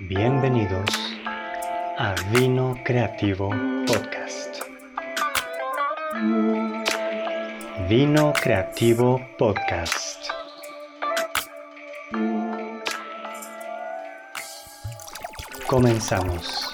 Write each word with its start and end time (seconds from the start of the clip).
Bienvenidos 0.00 0.90
a 1.96 2.16
Vino 2.32 2.74
Creativo 2.84 3.50
Podcast. 3.86 4.62
Vino 7.88 8.32
Creativo 8.32 9.20
Podcast. 9.38 10.28
Comenzamos. 15.68 16.73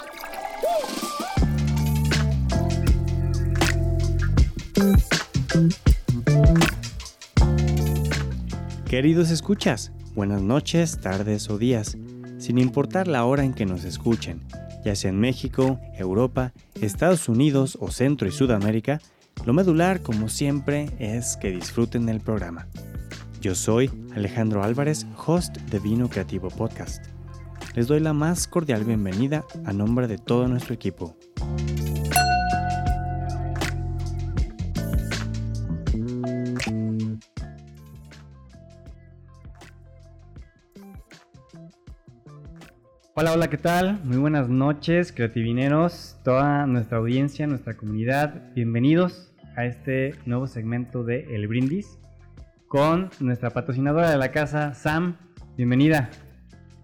Queridos 8.90 9.30
escuchas, 9.30 9.92
buenas 10.16 10.42
noches, 10.42 11.00
tardes 11.00 11.48
o 11.48 11.58
días, 11.58 11.96
sin 12.38 12.58
importar 12.58 13.06
la 13.06 13.24
hora 13.24 13.44
en 13.44 13.54
que 13.54 13.64
nos 13.64 13.84
escuchen, 13.84 14.42
ya 14.84 14.96
sea 14.96 15.10
en 15.10 15.20
México, 15.20 15.78
Europa, 15.96 16.52
Estados 16.74 17.28
Unidos 17.28 17.78
o 17.80 17.92
Centro 17.92 18.26
y 18.26 18.32
Sudamérica, 18.32 19.00
lo 19.44 19.52
medular, 19.52 20.02
como 20.02 20.28
siempre, 20.28 20.90
es 20.98 21.36
que 21.36 21.52
disfruten 21.52 22.08
el 22.08 22.18
programa. 22.18 22.66
Yo 23.40 23.54
soy 23.54 23.92
Alejandro 24.12 24.64
Álvarez, 24.64 25.06
host 25.24 25.56
de 25.56 25.78
Vino 25.78 26.10
Creativo 26.10 26.48
Podcast. 26.48 27.04
Les 27.76 27.86
doy 27.86 28.00
la 28.00 28.12
más 28.12 28.48
cordial 28.48 28.82
bienvenida 28.82 29.44
a 29.66 29.72
nombre 29.72 30.08
de 30.08 30.18
todo 30.18 30.48
nuestro 30.48 30.74
equipo. 30.74 31.16
Hola, 43.20 43.34
hola, 43.34 43.50
¿qué 43.50 43.58
tal? 43.58 44.00
Muy 44.02 44.16
buenas 44.16 44.48
noches, 44.48 45.12
creativineros, 45.12 46.16
toda 46.24 46.64
nuestra 46.64 46.96
audiencia, 46.96 47.46
nuestra 47.46 47.76
comunidad. 47.76 48.54
Bienvenidos 48.54 49.30
a 49.56 49.66
este 49.66 50.14
nuevo 50.24 50.46
segmento 50.46 51.04
de 51.04 51.26
El 51.34 51.46
Brindis 51.46 51.98
con 52.66 53.10
nuestra 53.20 53.50
patrocinadora 53.50 54.10
de 54.10 54.16
la 54.16 54.32
casa, 54.32 54.72
Sam. 54.72 55.18
Bienvenida. 55.58 56.08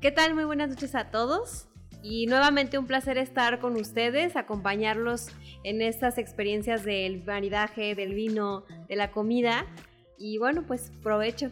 ¿Qué 0.03 0.13
tal? 0.13 0.35
Muy 0.35 0.45
buenas 0.45 0.69
noches 0.69 0.95
a 0.95 1.11
todos. 1.11 1.71
Y 2.03 2.27
nuevamente 2.27 2.77
un 2.77 2.87
placer 2.87 3.17
estar 3.17 3.59
con 3.59 3.75
ustedes, 3.77 4.37
acompañarlos 4.37 5.29
en 5.65 5.81
estas 5.81 6.19
experiencias 6.19 6.85
del 6.85 7.25
maridaje, 7.25 7.95
del 7.95 8.13
vino, 8.13 8.67
de 8.91 8.97
la 8.97 9.11
comida. 9.11 9.65
Y 10.19 10.37
bueno, 10.37 10.65
pues 10.67 10.93
provecho. 11.03 11.51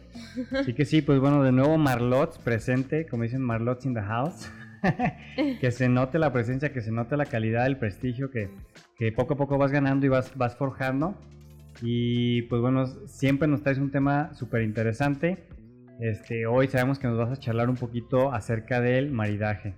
Sí 0.67 0.75
que 0.75 0.85
sí, 0.85 1.01
pues 1.01 1.21
bueno, 1.21 1.43
de 1.43 1.53
nuevo 1.53 1.79
Marlots 1.79 2.37
presente, 2.37 3.07
como 3.07 3.23
dicen 3.23 3.41
Marlots 3.41 3.87
in 3.87 3.95
the 3.95 4.03
house. 4.03 4.47
que 5.61 5.71
se 5.71 5.89
note 5.89 6.19
la 6.19 6.33
presencia, 6.33 6.73
que 6.73 6.81
se 6.81 6.93
note 6.93 7.17
la 7.17 7.27
calidad, 7.27 7.67
el 7.67 7.79
prestigio 7.79 8.31
que, 8.31 8.51
que 8.97 9.13
poco 9.13 9.35
a 9.35 9.37
poco 9.37 9.59
vas 9.59 9.73
ganando 9.73 10.07
y 10.07 10.09
vas, 10.09 10.37
vas 10.37 10.57
forjando. 10.57 11.15
Y 11.83 12.43
pues 12.43 12.63
bueno, 12.63 12.87
siempre 13.07 13.49
nos 13.49 13.63
traes 13.63 13.79
un 13.79 13.91
tema 13.91 14.33
súper 14.35 14.63
interesante. 14.63 15.49
Este, 16.01 16.47
hoy 16.47 16.69
sabemos 16.69 16.99
que 16.99 17.07
nos 17.07 17.19
vas 17.19 17.31
a 17.31 17.41
charlar 17.41 17.69
un 17.69 17.77
poquito 17.77 18.33
acerca 18.33 18.81
del 18.81 19.11
maridaje. 19.11 19.75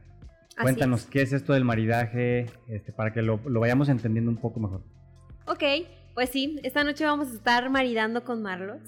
Cuéntanos 0.61 1.05
qué 1.05 1.21
es 1.21 1.33
esto 1.33 1.53
del 1.53 1.65
maridaje, 1.65 2.47
este, 2.69 2.93
para 2.93 3.13
que 3.13 3.21
lo, 3.21 3.41
lo, 3.45 3.61
vayamos 3.61 3.91
entendiendo 3.91 4.31
un 4.31 4.39
poco 4.39 4.59
mejor. 4.59 4.83
Ok, 5.47 5.63
pues 6.15 6.31
sí, 6.31 6.59
esta 6.63 6.83
noche 6.83 7.05
vamos 7.05 7.29
a 7.29 7.35
estar 7.35 7.69
maridando 7.69 8.25
con 8.25 8.41
Marlos. 8.41 8.81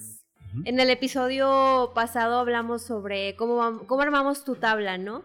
Uh 0.54 0.58
-huh. 0.58 0.62
En 0.64 0.80
el 0.80 0.88
episodio 0.88 1.92
pasado 1.94 2.38
hablamos 2.38 2.82
sobre 2.82 3.36
cómo, 3.36 3.86
cómo 3.86 4.00
armamos 4.00 4.44
tu 4.44 4.54
tabla, 4.54 4.96
¿no? 4.96 5.22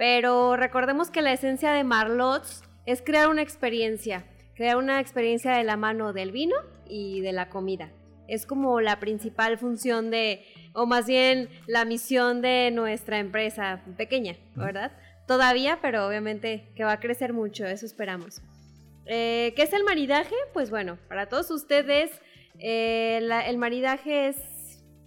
Pero 0.00 0.56
recordemos 0.56 1.10
que 1.10 1.20
la 1.20 1.30
esencia 1.30 1.72
de 1.72 1.84
Marlots 1.84 2.62
es 2.86 3.02
crear 3.02 3.28
una 3.28 3.42
experiencia, 3.42 4.24
crear 4.54 4.78
una 4.78 4.98
experiencia 4.98 5.52
de 5.52 5.62
la 5.62 5.76
mano 5.76 6.14
del 6.14 6.32
vino 6.32 6.56
y 6.88 7.20
de 7.20 7.32
la 7.32 7.50
comida. 7.50 7.92
Es 8.26 8.46
como 8.46 8.80
la 8.80 8.98
principal 8.98 9.58
función 9.58 10.10
de, 10.10 10.42
o 10.72 10.86
más 10.86 11.06
bien 11.06 11.50
la 11.66 11.84
misión 11.84 12.40
de 12.40 12.70
nuestra 12.70 13.18
empresa 13.18 13.84
pequeña, 13.98 14.38
¿verdad? 14.56 14.90
Todavía, 15.26 15.80
pero 15.82 16.06
obviamente 16.06 16.72
que 16.74 16.84
va 16.84 16.92
a 16.92 17.00
crecer 17.00 17.34
mucho, 17.34 17.66
eso 17.66 17.84
esperamos. 17.84 18.40
Eh, 19.04 19.52
¿Qué 19.54 19.64
es 19.64 19.74
el 19.74 19.84
maridaje? 19.84 20.34
Pues 20.54 20.70
bueno, 20.70 20.96
para 21.08 21.28
todos 21.28 21.50
ustedes, 21.50 22.10
eh, 22.58 23.18
la, 23.20 23.46
el 23.46 23.58
maridaje 23.58 24.28
es, 24.28 24.38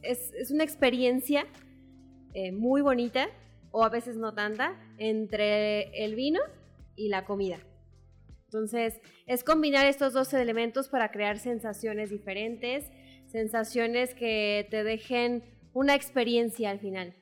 es, 0.04 0.32
es 0.36 0.52
una 0.52 0.64
experiencia 0.64 1.48
eh, 2.36 2.52
muy 2.52 2.84
bonita 2.84 3.28
o 3.74 3.84
a 3.84 3.90
veces 3.90 4.16
no 4.16 4.34
tanta, 4.34 4.80
entre 4.98 6.06
el 6.06 6.16
vino 6.16 6.40
y 6.96 7.10
la 7.10 7.26
comida. 7.26 7.58
Entonces, 8.46 9.02
es 9.26 9.44
combinar 9.44 9.88
estos 9.88 10.14
dos 10.14 10.32
elementos 10.34 10.88
para 10.88 11.10
crear 11.10 11.40
sensaciones 11.40 12.12
diferentes, 12.12 12.86
sensaciones 13.26 14.14
que 14.14 14.68
te 14.70 14.84
dejen 14.84 15.44
una 15.74 15.96
experiencia 15.96 16.70
al 16.70 16.80
final. 16.80 17.16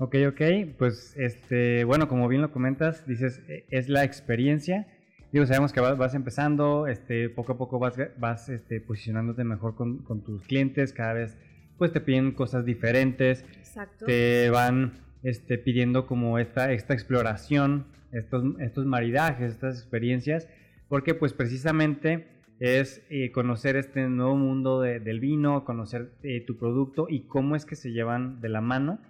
Ok, 0.00 0.16
ok, 0.26 0.40
pues 0.76 1.14
este, 1.16 1.84
bueno, 1.84 2.08
como 2.08 2.26
bien 2.26 2.42
lo 2.42 2.50
comentas, 2.50 3.06
dices, 3.06 3.40
es 3.70 3.88
la 3.88 4.02
experiencia. 4.02 4.88
Digo, 5.30 5.46
sabemos 5.46 5.72
que 5.72 5.80
vas, 5.80 5.96
vas 5.96 6.14
empezando, 6.16 6.88
este, 6.88 7.28
poco 7.28 7.52
a 7.52 7.56
poco 7.56 7.78
vas, 7.78 7.94
vas 8.18 8.48
este, 8.48 8.80
posicionándote 8.80 9.44
mejor 9.44 9.76
con, 9.76 9.98
con, 9.98 10.24
tus 10.24 10.42
clientes, 10.42 10.92
cada 10.92 11.12
vez 11.12 11.38
pues 11.78 11.92
te 11.92 12.00
piden 12.00 12.32
cosas 12.32 12.64
diferentes, 12.64 13.44
Exacto. 13.58 14.06
te 14.06 14.50
van 14.50 14.92
este, 15.22 15.58
pidiendo 15.58 16.06
como 16.06 16.38
esta, 16.38 16.72
esta 16.72 16.94
exploración, 16.94 17.86
estos, 18.12 18.44
estos 18.60 18.86
maridajes, 18.86 19.52
estas 19.52 19.78
experiencias, 19.78 20.48
porque 20.88 21.14
pues 21.14 21.32
precisamente 21.32 22.28
es 22.60 23.04
eh, 23.10 23.32
conocer 23.32 23.76
este 23.76 24.08
nuevo 24.08 24.36
mundo 24.36 24.80
de, 24.80 25.00
del 25.00 25.20
vino, 25.20 25.64
conocer 25.64 26.12
eh, 26.22 26.44
tu 26.46 26.56
producto 26.56 27.06
y 27.08 27.26
cómo 27.26 27.56
es 27.56 27.64
que 27.64 27.76
se 27.76 27.90
llevan 27.90 28.40
de 28.40 28.48
la 28.48 28.60
mano. 28.60 29.00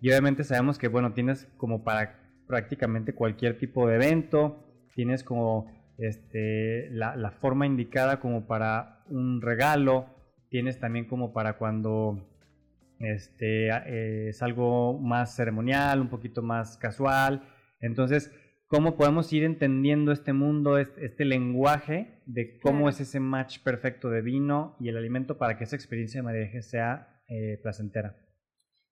Y 0.00 0.10
obviamente 0.10 0.44
sabemos 0.44 0.78
que, 0.78 0.88
bueno, 0.88 1.12
tienes 1.12 1.48
como 1.56 1.82
para 1.82 2.20
prácticamente 2.46 3.12
cualquier 3.12 3.58
tipo 3.58 3.88
de 3.88 3.96
evento, 3.96 4.64
tienes 4.94 5.24
como 5.24 5.66
este, 5.98 6.88
la, 6.90 7.16
la 7.16 7.30
forma 7.30 7.66
indicada 7.66 8.20
como 8.20 8.46
para 8.46 9.02
un 9.08 9.42
regalo, 9.42 10.06
tienes 10.48 10.78
también 10.78 11.06
como 11.06 11.32
para 11.32 11.58
cuando 11.58 12.29
este, 13.00 13.68
eh, 13.68 14.28
es 14.28 14.42
algo 14.42 14.98
más 14.98 15.34
ceremonial, 15.34 16.00
un 16.00 16.08
poquito 16.08 16.42
más 16.42 16.76
casual. 16.76 17.42
Entonces, 17.80 18.30
¿cómo 18.66 18.96
podemos 18.96 19.32
ir 19.32 19.42
entendiendo 19.42 20.12
este 20.12 20.32
mundo, 20.32 20.78
este, 20.78 21.06
este 21.06 21.24
lenguaje 21.24 22.22
de 22.26 22.58
cómo 22.60 22.80
claro. 22.80 22.90
es 22.90 23.00
ese 23.00 23.18
match 23.18 23.58
perfecto 23.64 24.10
de 24.10 24.20
vino 24.20 24.76
y 24.78 24.90
el 24.90 24.96
alimento 24.96 25.38
para 25.38 25.56
que 25.56 25.64
esa 25.64 25.76
experiencia 25.76 26.18
de 26.18 26.24
maridaje 26.24 26.62
sea 26.62 27.22
eh, 27.28 27.58
placentera? 27.62 28.16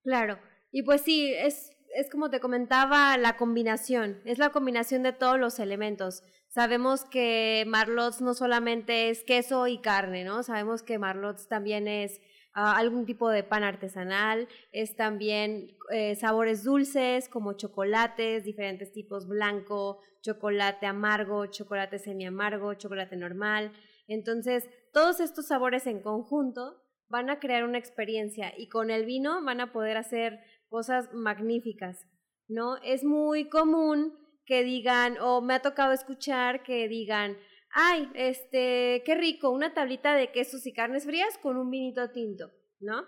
Claro, 0.03 0.39
y 0.73 0.83
pues 0.83 1.03
sí, 1.03 1.33
es, 1.35 1.71
es 1.95 2.11
como 2.11 2.31
te 2.31 2.41
comentaba, 2.41 3.17
la 3.19 3.37
combinación, 3.37 4.21
es 4.25 4.39
la 4.39 4.51
combinación 4.51 5.03
de 5.03 5.13
todos 5.13 5.39
los 5.39 5.59
elementos. 5.59 6.23
Sabemos 6.49 7.05
que 7.05 7.65
Marlots 7.67 8.23
no 8.23 8.33
solamente 8.33 9.11
es 9.11 9.23
queso 9.23 9.67
y 9.67 9.83
carne, 9.83 10.25
¿no? 10.25 10.43
Sabemos 10.43 10.83
que 10.83 10.99
Marlots 10.99 11.47
también 11.47 11.87
es 11.89 12.23
Uh, 12.57 12.75
algún 12.75 13.07
tipo 13.07 13.29
de 13.29 13.45
pan 13.45 13.63
artesanal, 13.63 14.49
es 14.73 14.97
también 14.97 15.77
eh, 15.91 16.17
sabores 16.17 16.65
dulces 16.65 17.29
como 17.29 17.53
chocolates, 17.53 18.43
diferentes 18.43 18.91
tipos 18.91 19.29
blanco, 19.29 20.01
chocolate 20.23 20.87
amargo, 20.87 21.47
chocolate 21.47 21.99
semi 21.99 22.27
amargo, 22.27 22.75
chocolate 22.75 23.17
normal. 23.17 23.73
Entonces, 24.09 24.69
todos 24.93 25.21
estos 25.21 25.47
sabores 25.47 25.87
en 25.87 26.01
conjunto 26.01 26.83
van 27.09 27.31
a 27.31 27.39
crear 27.39 27.65
una 27.65 27.79
experiencia 27.79 28.53
y 28.57 28.69
con 28.69 28.91
el 28.91 29.05
vino 29.05 29.43
van 29.45 29.61
a 29.61 29.73
poder 29.73 29.97
hacer 29.97 30.41
cosas 30.69 31.13
magníficas, 31.13 32.07
¿no? 32.49 32.77
Es 32.79 33.05
muy 33.05 33.49
común 33.49 34.19
que 34.45 34.65
digan, 34.65 35.19
o 35.21 35.41
me 35.41 35.55
ha 35.55 35.61
tocado 35.61 35.93
escuchar 35.93 36.63
que 36.63 36.89
digan, 36.89 37.37
ay, 37.73 38.11
este, 38.15 39.03
qué 39.05 39.15
rico, 39.15 39.51
una 39.51 39.75
tablita 39.75 40.15
de 40.15 40.33
quesos 40.33 40.67
y 40.67 40.73
carnes 40.73 41.05
frías 41.05 41.39
con 41.39 41.57
un 41.57 41.71
vinito 41.71 42.11
tinto, 42.11 42.51
¿no? 42.81 43.05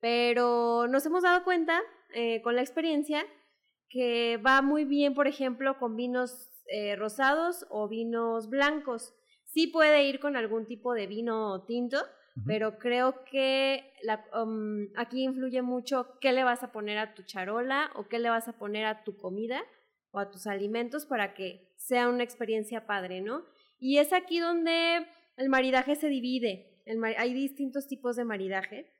Pero 0.00 0.86
nos 0.88 1.04
hemos 1.06 1.22
dado 1.22 1.44
cuenta 1.44 1.80
eh, 2.14 2.40
con 2.42 2.54
la 2.54 2.62
experiencia 2.62 3.24
que 3.88 4.36
va 4.38 4.62
muy 4.62 4.84
bien, 4.84 5.14
por 5.14 5.26
ejemplo, 5.26 5.78
con 5.78 5.96
vinos 5.96 6.50
eh, 6.66 6.96
rosados 6.96 7.66
o 7.70 7.88
vinos 7.88 8.48
blancos. 8.48 9.14
Sí 9.44 9.66
puede 9.66 10.04
ir 10.04 10.20
con 10.20 10.36
algún 10.36 10.66
tipo 10.66 10.92
de 10.92 11.06
vino 11.06 11.64
tinto, 11.64 11.96
uh 11.96 12.00
-huh. 12.00 12.44
pero 12.46 12.78
creo 12.78 13.24
que 13.24 13.92
la, 14.02 14.24
um, 14.42 14.88
aquí 14.96 15.24
influye 15.24 15.62
mucho 15.62 16.18
qué 16.20 16.32
le 16.32 16.44
vas 16.44 16.62
a 16.62 16.70
poner 16.70 16.98
a 16.98 17.14
tu 17.14 17.22
charola 17.22 17.90
o 17.94 18.08
qué 18.08 18.18
le 18.18 18.28
vas 18.28 18.46
a 18.48 18.58
poner 18.58 18.84
a 18.84 19.02
tu 19.04 19.16
comida 19.16 19.62
o 20.10 20.18
a 20.18 20.30
tus 20.30 20.46
alimentos 20.46 21.06
para 21.06 21.34
que 21.34 21.72
sea 21.76 22.08
una 22.08 22.24
experiencia 22.24 22.86
padre, 22.86 23.20
¿no? 23.22 23.44
Y 23.78 23.98
es 23.98 24.12
aquí 24.12 24.38
donde 24.38 25.06
el 25.36 25.48
maridaje 25.48 25.94
se 25.96 26.08
divide. 26.08 26.82
hay 27.16 27.34
distintos 27.34 27.86
tipos 27.86 28.16
de 28.16 28.24
maridaje, 28.24 28.90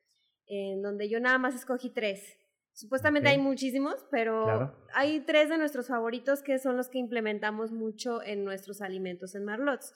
en 0.47 0.83
donde 0.83 1.09
yo 1.09 1.21
nada 1.21 1.39
más 1.39 1.55
escogí 1.55 1.91
tres. 1.91 2.37
Supuestamente 2.73 3.29
hay 3.29 3.39
muchísimos, 3.39 4.07
pero 4.11 4.73
hay 4.95 5.21
tres 5.21 5.49
de 5.49 5.59
nuestros 5.59 5.89
favoritos 5.89 6.43
que 6.43 6.61
son 6.61 6.77
los 6.77 6.89
que 6.89 6.99
implementamos 6.99 7.73
mucho 7.73 8.23
en 8.23 8.45
nuestros 8.45 8.81
alimentos 8.81 9.35
en 9.35 9.45
Marlots. 9.45 9.93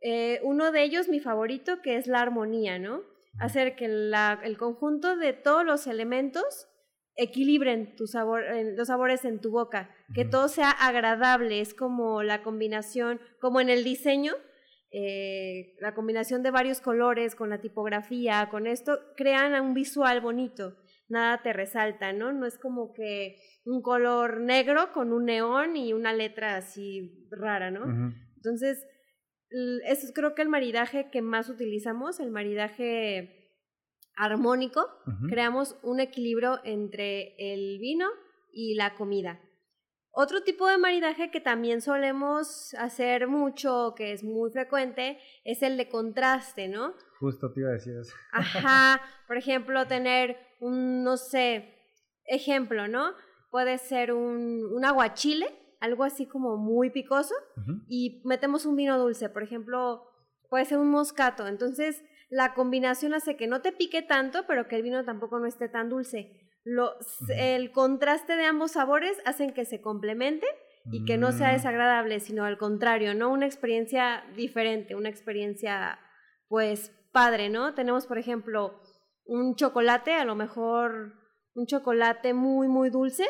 Eh, 0.00 0.40
uno 0.42 0.72
de 0.72 0.82
ellos, 0.82 1.08
mi 1.08 1.20
favorito, 1.20 1.82
que 1.82 1.96
es 1.96 2.06
la 2.06 2.22
armonía, 2.22 2.78
¿no? 2.78 3.02
Hacer 3.38 3.76
que 3.76 3.84
el 3.84 4.56
conjunto 4.56 5.16
de 5.16 5.34
todos 5.34 5.64
los 5.64 5.86
elementos 5.86 6.68
equilibren 7.16 7.96
tu 7.96 8.06
sabor, 8.06 8.44
los 8.76 8.88
sabores 8.88 9.24
en 9.24 9.40
tu 9.40 9.50
boca, 9.50 9.90
que 10.14 10.24
todo 10.24 10.48
sea 10.48 10.70
agradable, 10.70 11.60
es 11.60 11.74
como 11.74 12.22
la 12.22 12.42
combinación, 12.42 13.20
como 13.40 13.60
en 13.60 13.70
el 13.70 13.84
diseño, 13.84 14.34
eh, 14.90 15.74
la 15.80 15.94
combinación 15.94 16.42
de 16.42 16.50
varios 16.50 16.80
colores 16.80 17.34
con 17.34 17.50
la 17.50 17.60
tipografía, 17.60 18.48
con 18.50 18.66
esto, 18.66 19.00
crean 19.16 19.60
un 19.60 19.74
visual 19.74 20.20
bonito 20.20 20.76
nada 21.08 21.42
te 21.42 21.52
resalta, 21.52 22.12
¿no? 22.12 22.32
No 22.32 22.46
es 22.46 22.58
como 22.58 22.92
que 22.92 23.36
un 23.64 23.82
color 23.82 24.40
negro 24.40 24.92
con 24.92 25.12
un 25.12 25.26
neón 25.26 25.76
y 25.76 25.92
una 25.92 26.12
letra 26.12 26.56
así 26.56 27.28
rara, 27.30 27.70
¿no? 27.70 28.12
Entonces, 28.36 28.84
eso 29.50 30.06
es 30.06 30.12
creo 30.14 30.34
que 30.34 30.42
el 30.42 30.48
maridaje 30.48 31.10
que 31.10 31.22
más 31.22 31.48
utilizamos, 31.48 32.20
el 32.20 32.30
maridaje 32.30 33.35
armónico, 34.16 34.86
creamos 35.28 35.76
un 35.82 36.00
equilibrio 36.00 36.60
entre 36.64 37.34
el 37.38 37.78
vino 37.78 38.08
y 38.52 38.74
la 38.74 38.94
comida. 38.94 39.40
Otro 40.18 40.42
tipo 40.42 40.66
de 40.66 40.78
maridaje 40.78 41.30
que 41.30 41.42
también 41.42 41.82
solemos 41.82 42.72
hacer 42.78 43.28
mucho, 43.28 43.92
que 43.94 44.12
es 44.12 44.24
muy 44.24 44.50
frecuente, 44.50 45.18
es 45.44 45.62
el 45.62 45.76
de 45.76 45.90
contraste, 45.90 46.68
¿no? 46.68 46.94
Justo 47.20 47.52
te 47.52 47.60
iba 47.60 47.68
a 47.68 47.74
decir 47.74 47.94
eso. 47.98 48.14
Ajá, 48.32 49.02
por 49.28 49.36
ejemplo, 49.36 49.86
tener 49.86 50.38
un, 50.58 51.04
no 51.04 51.18
sé, 51.18 51.74
ejemplo, 52.24 52.88
¿no? 52.88 53.12
Puede 53.50 53.76
ser 53.76 54.14
un, 54.14 54.64
un 54.72 54.84
aguachile, 54.86 55.54
algo 55.80 56.02
así 56.02 56.24
como 56.24 56.56
muy 56.56 56.88
picoso, 56.88 57.34
y 57.86 58.22
metemos 58.24 58.64
un 58.64 58.74
vino 58.76 58.98
dulce, 58.98 59.28
por 59.28 59.42
ejemplo, 59.42 60.02
puede 60.48 60.64
ser 60.64 60.78
un 60.78 60.90
moscato. 60.90 61.46
Entonces, 61.46 62.02
la 62.28 62.54
combinación 62.54 63.14
hace 63.14 63.36
que 63.36 63.46
no 63.46 63.62
te 63.62 63.72
pique 63.72 64.02
tanto, 64.02 64.46
pero 64.46 64.66
que 64.66 64.76
el 64.76 64.82
vino 64.82 65.04
tampoco 65.04 65.38
no 65.38 65.46
esté 65.46 65.68
tan 65.68 65.88
dulce. 65.88 66.32
El 67.28 67.70
contraste 67.70 68.36
de 68.36 68.44
ambos 68.44 68.72
sabores 68.72 69.20
hacen 69.24 69.52
que 69.52 69.64
se 69.64 69.80
complemente 69.80 70.46
y 70.90 71.04
que 71.04 71.16
no 71.16 71.32
sea 71.32 71.50
mm. 71.50 71.52
desagradable, 71.52 72.20
sino 72.20 72.44
al 72.44 72.58
contrario, 72.58 73.14
¿no? 73.14 73.30
Una 73.30 73.46
experiencia 73.46 74.24
diferente, 74.34 74.94
una 74.94 75.08
experiencia, 75.08 75.98
pues, 76.48 76.92
padre, 77.12 77.48
¿no? 77.48 77.74
Tenemos, 77.74 78.06
por 78.06 78.18
ejemplo, 78.18 78.80
un 79.24 79.54
chocolate, 79.54 80.14
a 80.14 80.24
lo 80.24 80.34
mejor 80.34 81.14
un 81.54 81.66
chocolate 81.66 82.34
muy, 82.34 82.68
muy 82.68 82.90
dulce. 82.90 83.24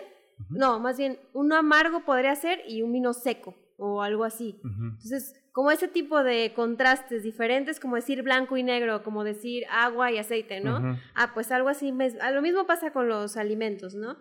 No, 0.51 0.81
más 0.81 0.99
bien, 0.99 1.19
uno 1.33 1.57
amargo 1.57 2.05
podría 2.05 2.35
ser 2.35 2.63
y 2.67 2.83
un 2.83 2.93
vino 2.93 3.13
seco 3.13 3.55
o 3.77 4.03
algo 4.03 4.25
así. 4.25 4.61
Entonces, 4.65 5.35
como 5.53 5.71
ese 5.71 5.89
tipo 5.89 6.23
de 6.23 6.53
contrastes 6.55 7.23
diferentes, 7.23 7.81
como 7.81 7.97
decir 7.97 8.23
blanco 8.23 8.57
y 8.57 8.63
negro, 8.63 9.03
como 9.03 9.25
decir 9.25 9.65
agua 9.71 10.13
y 10.13 10.19
aceite, 10.19 10.61
¿no? 10.61 10.99
Ah, 11.15 11.33
pues 11.35 11.51
algo 11.53 11.69
así, 11.69 11.93
lo 11.93 12.43
mismo 12.43 12.67
pasa 12.67 12.93
con 12.93 13.09
los 13.09 13.37
alimentos, 13.37 13.95
¿no? 13.95 14.17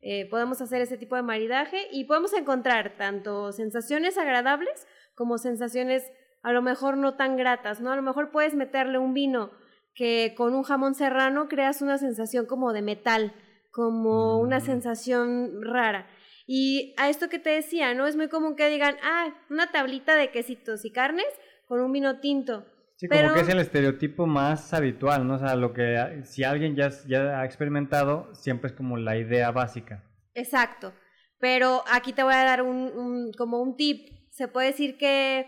Eh, 0.00 0.28
podemos 0.30 0.60
hacer 0.60 0.82
ese 0.82 0.96
tipo 0.98 1.16
de 1.16 1.22
maridaje 1.22 1.88
y 1.90 2.04
podemos 2.04 2.32
encontrar 2.34 2.96
tanto 2.96 3.50
sensaciones 3.52 4.18
agradables 4.18 4.86
como 5.16 5.38
sensaciones 5.38 6.04
a 6.42 6.52
lo 6.52 6.62
mejor 6.62 6.96
no 6.96 7.14
tan 7.16 7.36
gratas, 7.36 7.80
¿no? 7.80 7.90
A 7.90 7.96
lo 7.96 8.02
mejor 8.02 8.30
puedes 8.30 8.54
meterle 8.54 8.98
un 8.98 9.14
vino 9.14 9.50
que 9.96 10.34
con 10.36 10.54
un 10.54 10.62
jamón 10.62 10.94
serrano 10.94 11.48
creas 11.48 11.82
una 11.82 11.98
sensación 11.98 12.46
como 12.46 12.72
de 12.72 12.82
metal, 12.82 13.34
como 13.72 14.38
una 14.38 14.58
mm. 14.58 14.62
sensación 14.62 15.62
rara. 15.62 16.06
Y 16.46 16.94
a 16.96 17.08
esto 17.08 17.28
que 17.28 17.38
te 17.38 17.50
decía, 17.50 17.92
¿no? 17.94 18.06
Es 18.06 18.16
muy 18.16 18.28
común 18.28 18.54
que 18.54 18.68
digan, 18.68 18.96
ah, 19.02 19.34
una 19.50 19.72
tablita 19.72 20.14
de 20.14 20.30
quesitos 20.30 20.84
y 20.84 20.92
carnes 20.92 21.26
con 21.66 21.80
un 21.80 21.92
vino 21.92 22.20
tinto. 22.20 22.64
Sí, 22.96 23.08
como 23.08 23.34
que 23.34 23.40
es 23.40 23.48
el 23.48 23.58
estereotipo 23.58 24.26
más 24.26 24.72
habitual, 24.72 25.26
¿no? 25.26 25.34
O 25.34 25.38
sea, 25.38 25.54
lo 25.56 25.74
que 25.74 26.22
si 26.24 26.44
alguien 26.44 26.76
ya, 26.76 26.90
ya 27.06 27.40
ha 27.40 27.44
experimentado, 27.44 28.34
siempre 28.34 28.68
es 28.68 28.76
como 28.76 28.96
la 28.96 29.18
idea 29.18 29.50
básica. 29.50 30.02
Exacto. 30.34 30.94
Pero 31.38 31.84
aquí 31.92 32.12
te 32.12 32.22
voy 32.22 32.32
a 32.32 32.44
dar 32.44 32.62
un 32.62 33.32
como 33.36 33.60
un 33.60 33.76
tip. 33.76 34.08
Se 34.30 34.48
puede 34.48 34.68
decir 34.68 34.96
que 34.96 35.46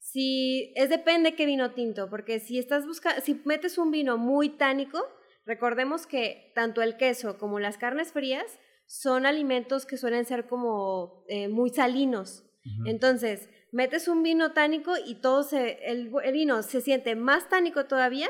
si 0.00 0.72
es 0.74 0.88
depende 0.88 1.34
qué 1.34 1.46
vino 1.46 1.72
tinto, 1.72 2.08
porque 2.08 2.40
si 2.40 2.58
estás 2.58 2.86
buscando, 2.86 3.20
si 3.20 3.40
metes 3.44 3.78
un 3.78 3.90
vino 3.90 4.16
muy 4.16 4.48
tánico, 4.48 5.06
recordemos 5.44 6.06
que 6.06 6.50
tanto 6.54 6.82
el 6.82 6.96
queso 6.96 7.38
como 7.38 7.60
las 7.60 7.78
carnes 7.78 8.12
frías 8.12 8.58
son 8.88 9.26
alimentos 9.26 9.86
que 9.86 9.98
suelen 9.98 10.24
ser 10.24 10.46
como 10.48 11.24
eh, 11.28 11.48
muy 11.48 11.70
salinos. 11.70 12.44
Entonces, 12.84 13.48
metes 13.72 14.08
un 14.08 14.22
vino 14.22 14.52
tánico 14.52 14.92
y 15.06 15.14
todo 15.16 15.42
se, 15.42 15.78
el, 15.90 16.12
vino 16.32 16.62
se 16.62 16.82
siente 16.82 17.14
más 17.14 17.48
tánico 17.48 17.86
todavía 17.86 18.28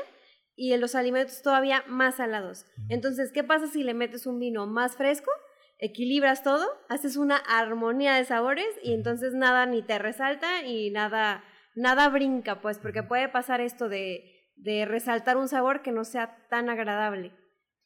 y 0.55 0.71
en 0.71 0.79
los 0.79 0.95
alimentos 0.95 1.41
todavía 1.41 1.83
más 1.87 2.17
salados. 2.17 2.65
Entonces, 2.87 3.33
¿qué 3.33 3.43
pasa 3.43 3.67
si 3.67 3.83
le 3.83 3.93
metes 3.93 4.25
un 4.25 4.39
vino 4.39 4.65
más 4.65 4.95
fresco? 4.95 5.29
Equilibras 5.77 6.41
todo, 6.41 6.65
haces 6.87 7.17
una 7.17 7.35
armonía 7.35 8.13
de 8.13 8.23
sabores 8.23 8.67
y 8.81 8.93
entonces 8.93 9.33
nada 9.33 9.65
ni 9.65 9.81
te 9.81 9.99
resalta 9.99 10.65
y 10.65 10.89
nada 10.91 11.43
nada 11.75 12.09
brinca, 12.09 12.61
pues, 12.61 12.77
porque 12.77 13.03
puede 13.03 13.29
pasar 13.29 13.61
esto 13.61 13.89
de, 13.89 14.51
de 14.55 14.85
resaltar 14.85 15.37
un 15.37 15.47
sabor 15.47 15.81
que 15.81 15.91
no 15.91 16.03
sea 16.03 16.47
tan 16.49 16.69
agradable. 16.69 17.33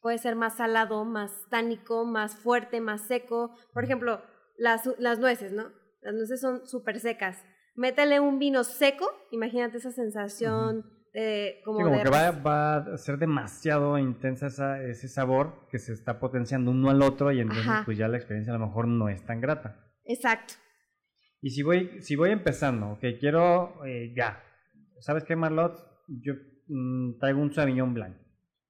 Puede 0.03 0.17
ser 0.17 0.35
más 0.35 0.57
salado, 0.57 1.05
más 1.05 1.31
tánico, 1.49 2.05
más 2.05 2.35
fuerte, 2.35 2.81
más 2.81 3.07
seco. 3.07 3.55
Por 3.73 3.85
ejemplo, 3.85 4.21
las, 4.57 4.81
las 4.99 5.17
nueces, 5.17 5.53
¿no? 5.53 5.71
Las 6.01 6.13
nueces 6.13 6.41
son 6.41 6.67
súper 6.67 6.99
secas. 6.99 7.41
Métele 7.75 8.19
un 8.19 8.37
vino 8.37 8.65
seco, 8.65 9.09
imagínate 9.31 9.77
esa 9.77 9.91
sensación 9.91 10.85
de 11.13 11.61
como, 11.63 11.77
sí, 11.77 11.83
como 11.85 12.03
que 12.03 12.09
va, 12.09 12.31
va, 12.31 12.75
a 12.75 12.97
ser 12.97 13.17
demasiado 13.17 13.97
intensa 13.97 14.81
ese 14.83 15.07
sabor 15.07 15.67
que 15.69 15.79
se 15.79 15.93
está 15.93 16.19
potenciando 16.19 16.71
uno 16.71 16.89
al 16.89 17.01
otro 17.01 17.31
y 17.31 17.39
entonces 17.39 17.71
pues 17.85 17.97
ya 17.97 18.07
la 18.09 18.17
experiencia 18.17 18.53
a 18.53 18.57
lo 18.57 18.67
mejor 18.67 18.89
no 18.89 19.07
es 19.07 19.25
tan 19.25 19.39
grata. 19.39 19.79
Exacto. 20.03 20.55
Y 21.41 21.51
si 21.51 21.63
voy, 21.63 22.01
si 22.01 22.17
voy 22.17 22.31
empezando, 22.31 22.91
ok, 22.91 23.05
quiero, 23.19 23.85
eh, 23.85 24.13
ya, 24.15 24.43
¿sabes 24.99 25.23
qué, 25.23 25.37
Marlot? 25.37 25.77
Yo 26.07 26.33
mm, 26.67 27.19
traigo 27.19 27.41
un 27.41 27.53
Sauvignon 27.53 27.93
Blanc. 27.93 28.22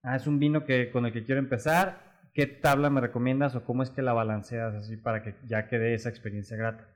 Ah, 0.03 0.17
es 0.17 0.27
un 0.27 0.37
vino 0.37 0.65
que, 0.65 0.91
con 0.91 1.05
el 1.05 1.13
que 1.13 1.23
quiero 1.23 1.39
empezar. 1.39 2.13
¿Qué 2.33 2.45
tabla 2.45 2.89
me 2.89 2.99
recomiendas 2.99 3.55
o 3.55 3.63
cómo 3.63 3.83
es 3.83 3.89
que 3.89 4.01
la 4.01 4.11
balanceas 4.11 4.75
así 4.75 4.97
para 4.97 5.23
que 5.23 5.35
ya 5.47 5.67
quede 5.67 5.93
esa 5.93 6.09
experiencia 6.09 6.57
grata? 6.57 6.87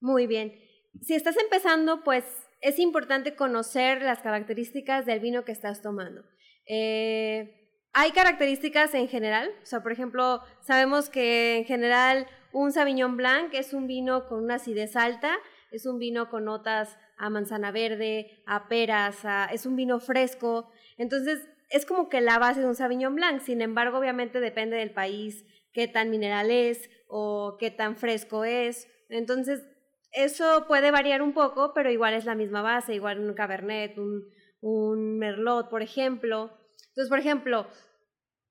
Muy 0.00 0.26
bien. 0.26 0.54
Si 1.02 1.14
estás 1.14 1.36
empezando, 1.36 2.02
pues 2.02 2.24
es 2.62 2.78
importante 2.78 3.36
conocer 3.36 4.00
las 4.00 4.20
características 4.20 5.04
del 5.04 5.20
vino 5.20 5.44
que 5.44 5.52
estás 5.52 5.82
tomando. 5.82 6.24
Eh, 6.66 7.60
hay 7.92 8.12
características 8.12 8.94
en 8.94 9.08
general, 9.08 9.50
o 9.62 9.66
sea, 9.66 9.82
por 9.82 9.92
ejemplo, 9.92 10.40
sabemos 10.60 11.10
que 11.10 11.58
en 11.58 11.64
general 11.64 12.26
un 12.52 12.72
Sauvignon 12.72 13.16
Blanc 13.16 13.52
es 13.52 13.74
un 13.74 13.86
vino 13.86 14.26
con 14.28 14.44
una 14.44 14.54
acidez 14.54 14.96
alta, 14.96 15.36
es 15.72 15.86
un 15.86 15.98
vino 15.98 16.30
con 16.30 16.44
notas 16.44 16.96
a 17.18 17.28
manzana 17.28 17.70
verde, 17.70 18.42
a 18.46 18.68
peras, 18.68 19.18
es 19.52 19.66
un 19.66 19.76
vino 19.76 20.00
fresco. 20.00 20.70
Entonces, 20.96 21.46
es 21.70 21.86
como 21.86 22.08
que 22.08 22.20
la 22.20 22.38
base 22.38 22.60
de 22.60 22.66
un 22.66 22.74
Sauvignon 22.74 23.14
Blanc. 23.14 23.40
Sin 23.40 23.62
embargo, 23.62 23.98
obviamente 23.98 24.40
depende 24.40 24.76
del 24.76 24.92
país, 24.92 25.44
qué 25.72 25.88
tan 25.88 26.10
mineral 26.10 26.50
es 26.50 26.90
o 27.08 27.56
qué 27.58 27.70
tan 27.70 27.96
fresco 27.96 28.44
es. 28.44 28.88
Entonces, 29.08 29.64
eso 30.12 30.66
puede 30.66 30.90
variar 30.90 31.22
un 31.22 31.32
poco, 31.32 31.72
pero 31.72 31.90
igual 31.90 32.14
es 32.14 32.24
la 32.24 32.34
misma 32.34 32.62
base, 32.62 32.94
igual 32.94 33.20
un 33.20 33.34
Cabernet, 33.34 33.96
un, 33.98 34.24
un 34.60 35.18
Merlot, 35.18 35.70
por 35.70 35.82
ejemplo. 35.82 36.50
Entonces, 36.88 37.08
por 37.08 37.20
ejemplo, 37.20 37.68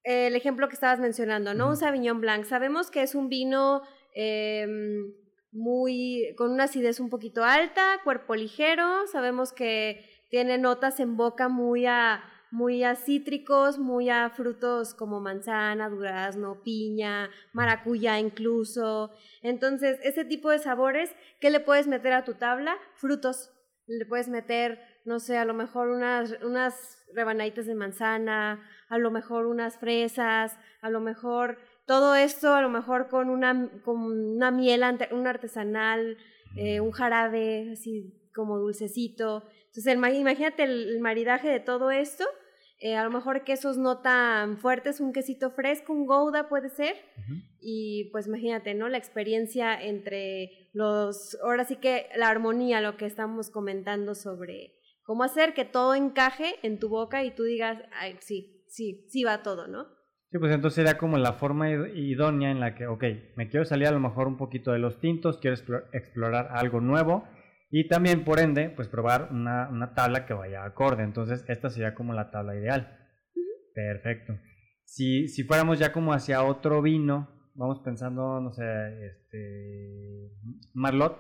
el 0.03 0.35
ejemplo 0.35 0.69
que 0.69 0.75
estabas 0.75 0.99
mencionando, 0.99 1.53
¿no? 1.53 1.67
Un 1.67 1.77
Sauvignon 1.77 2.21
Blanc. 2.21 2.45
Sabemos 2.45 2.89
que 2.89 3.03
es 3.03 3.15
un 3.15 3.27
vino 3.27 3.81
em, 4.15 5.13
muy 5.51 6.33
con 6.37 6.51
una 6.51 6.65
acidez 6.65 7.01
un 7.01 7.09
poquito 7.09 7.43
alta, 7.43 7.99
cuerpo 8.05 8.35
ligero. 8.35 9.07
Sabemos 9.07 9.51
que 9.51 10.05
tiene 10.29 10.57
notas 10.57 11.01
en 11.01 11.17
boca 11.17 11.49
muy 11.49 11.85
a 11.85 12.23
muy 12.51 12.83
a 12.83 12.95
cítricos, 12.95 13.77
muy 13.77 14.09
a 14.09 14.29
frutos 14.29 14.93
como 14.93 15.19
manzana, 15.19 15.89
durazno, 15.89 16.61
piña, 16.63 17.29
maracuyá 17.53 18.19
incluso. 18.19 19.11
Entonces, 19.41 19.99
ese 20.03 20.25
tipo 20.25 20.49
de 20.49 20.59
sabores, 20.59 21.15
¿qué 21.39 21.49
le 21.49 21.59
puedes 21.59 21.87
meter 21.87 22.13
a 22.13 22.23
tu 22.23 22.33
tabla? 22.33 22.77
Frutos. 22.95 23.51
Le 23.87 24.05
puedes 24.05 24.29
meter, 24.29 24.79
no 25.05 25.19
sé, 25.19 25.37
a 25.37 25.45
lo 25.45 25.53
mejor 25.53 25.89
unas, 25.89 26.37
unas 26.43 27.03
rebanaditas 27.15 27.65
de 27.65 27.75
manzana, 27.75 28.63
a 28.87 28.97
lo 28.97 29.09
mejor 29.11 29.47
unas 29.47 29.77
fresas, 29.77 30.57
a 30.81 30.89
lo 30.89 30.99
mejor 30.99 31.57
todo 31.85 32.15
esto, 32.15 32.53
a 32.53 32.61
lo 32.61 32.69
mejor 32.69 33.07
con 33.07 33.29
una, 33.29 33.69
con 33.83 34.01
una 34.01 34.51
miel, 34.51 34.83
un 35.11 35.25
artesanal, 35.25 36.17
eh, 36.55 36.79
un 36.79 36.91
jarabe 36.91 37.71
así 37.71 38.29
como 38.33 38.59
dulcecito. 38.59 39.43
Entonces, 39.69 39.87
el, 39.87 40.15
imagínate 40.15 40.63
el, 40.63 40.99
maridaje 40.99 41.47
de 41.47 41.59
todo 41.59 41.91
esto. 41.91 42.25
Eh, 42.81 42.95
a 42.95 43.03
lo 43.03 43.11
mejor 43.11 43.43
quesos 43.43 43.77
no 43.77 43.99
tan 43.99 44.57
fuertes, 44.57 44.99
un 44.99 45.11
quesito 45.11 45.51
fresco, 45.51 45.93
un 45.93 46.05
gouda 46.05 46.49
puede 46.49 46.69
ser. 46.69 46.95
Y 47.59 48.09
pues 48.11 48.27
imagínate, 48.27 48.73
¿no? 48.73 48.87
La 48.87 48.97
experiencia 48.97 49.79
entre 49.79 50.69
los, 50.73 51.37
ahora 51.43 51.65
sí 51.65 51.75
que 51.75 52.07
la 52.15 52.29
armonía, 52.29 52.81
lo 52.81 52.95
que 52.97 53.05
estamos 53.05 53.49
comentando 53.49 54.15
sobre 54.15 54.75
cómo 55.03 55.23
hacer 55.23 55.53
que 55.53 55.65
todo 55.65 55.93
encaje 55.93 56.55
en 56.63 56.79
tu 56.79 56.89
boca 56.89 57.23
y 57.23 57.35
tú 57.35 57.43
digas, 57.43 57.77
Ay, 57.91 58.17
sí, 58.21 58.63
sí, 58.69 59.05
sí 59.09 59.23
va 59.23 59.43
todo, 59.43 59.67
¿no? 59.67 59.85
Sí, 60.31 60.37
pues 60.37 60.53
entonces 60.53 60.75
sería 60.75 60.97
como 60.97 61.17
la 61.17 61.33
forma 61.33 61.69
idónea 61.69 62.51
en 62.51 62.59
la 62.59 62.75
que, 62.75 62.87
ok, 62.87 63.03
me 63.35 63.49
quiero 63.49 63.65
salir 63.65 63.87
a 63.87 63.91
lo 63.91 63.99
mejor 63.99 64.27
un 64.27 64.37
poquito 64.37 64.71
de 64.71 64.79
los 64.79 64.99
tintos, 64.99 65.39
quiero 65.39 65.57
explorar 65.91 66.49
algo 66.51 66.79
nuevo 66.79 67.27
y 67.71 67.87
también, 67.87 68.23
por 68.23 68.39
ende, 68.39 68.69
pues 68.69 68.87
probar 68.87 69.29
una, 69.31 69.69
una 69.69 69.93
tabla 69.93 70.25
que 70.25 70.33
vaya 70.33 70.63
acorde. 70.63 71.03
Entonces, 71.03 71.45
esta 71.47 71.69
sería 71.69 71.93
como 71.93 72.13
la 72.13 72.31
tabla 72.31 72.55
ideal. 72.55 72.97
Perfecto. 73.73 74.33
Si, 74.85 75.27
si 75.27 75.43
fuéramos 75.43 75.77
ya 75.77 75.91
como 75.91 76.13
hacia 76.13 76.43
otro 76.43 76.81
vino, 76.81 77.51
vamos 77.53 77.81
pensando, 77.83 78.41
no 78.41 78.51
sé, 78.51 78.63
este, 79.05 80.31
Marlot. 80.73 81.17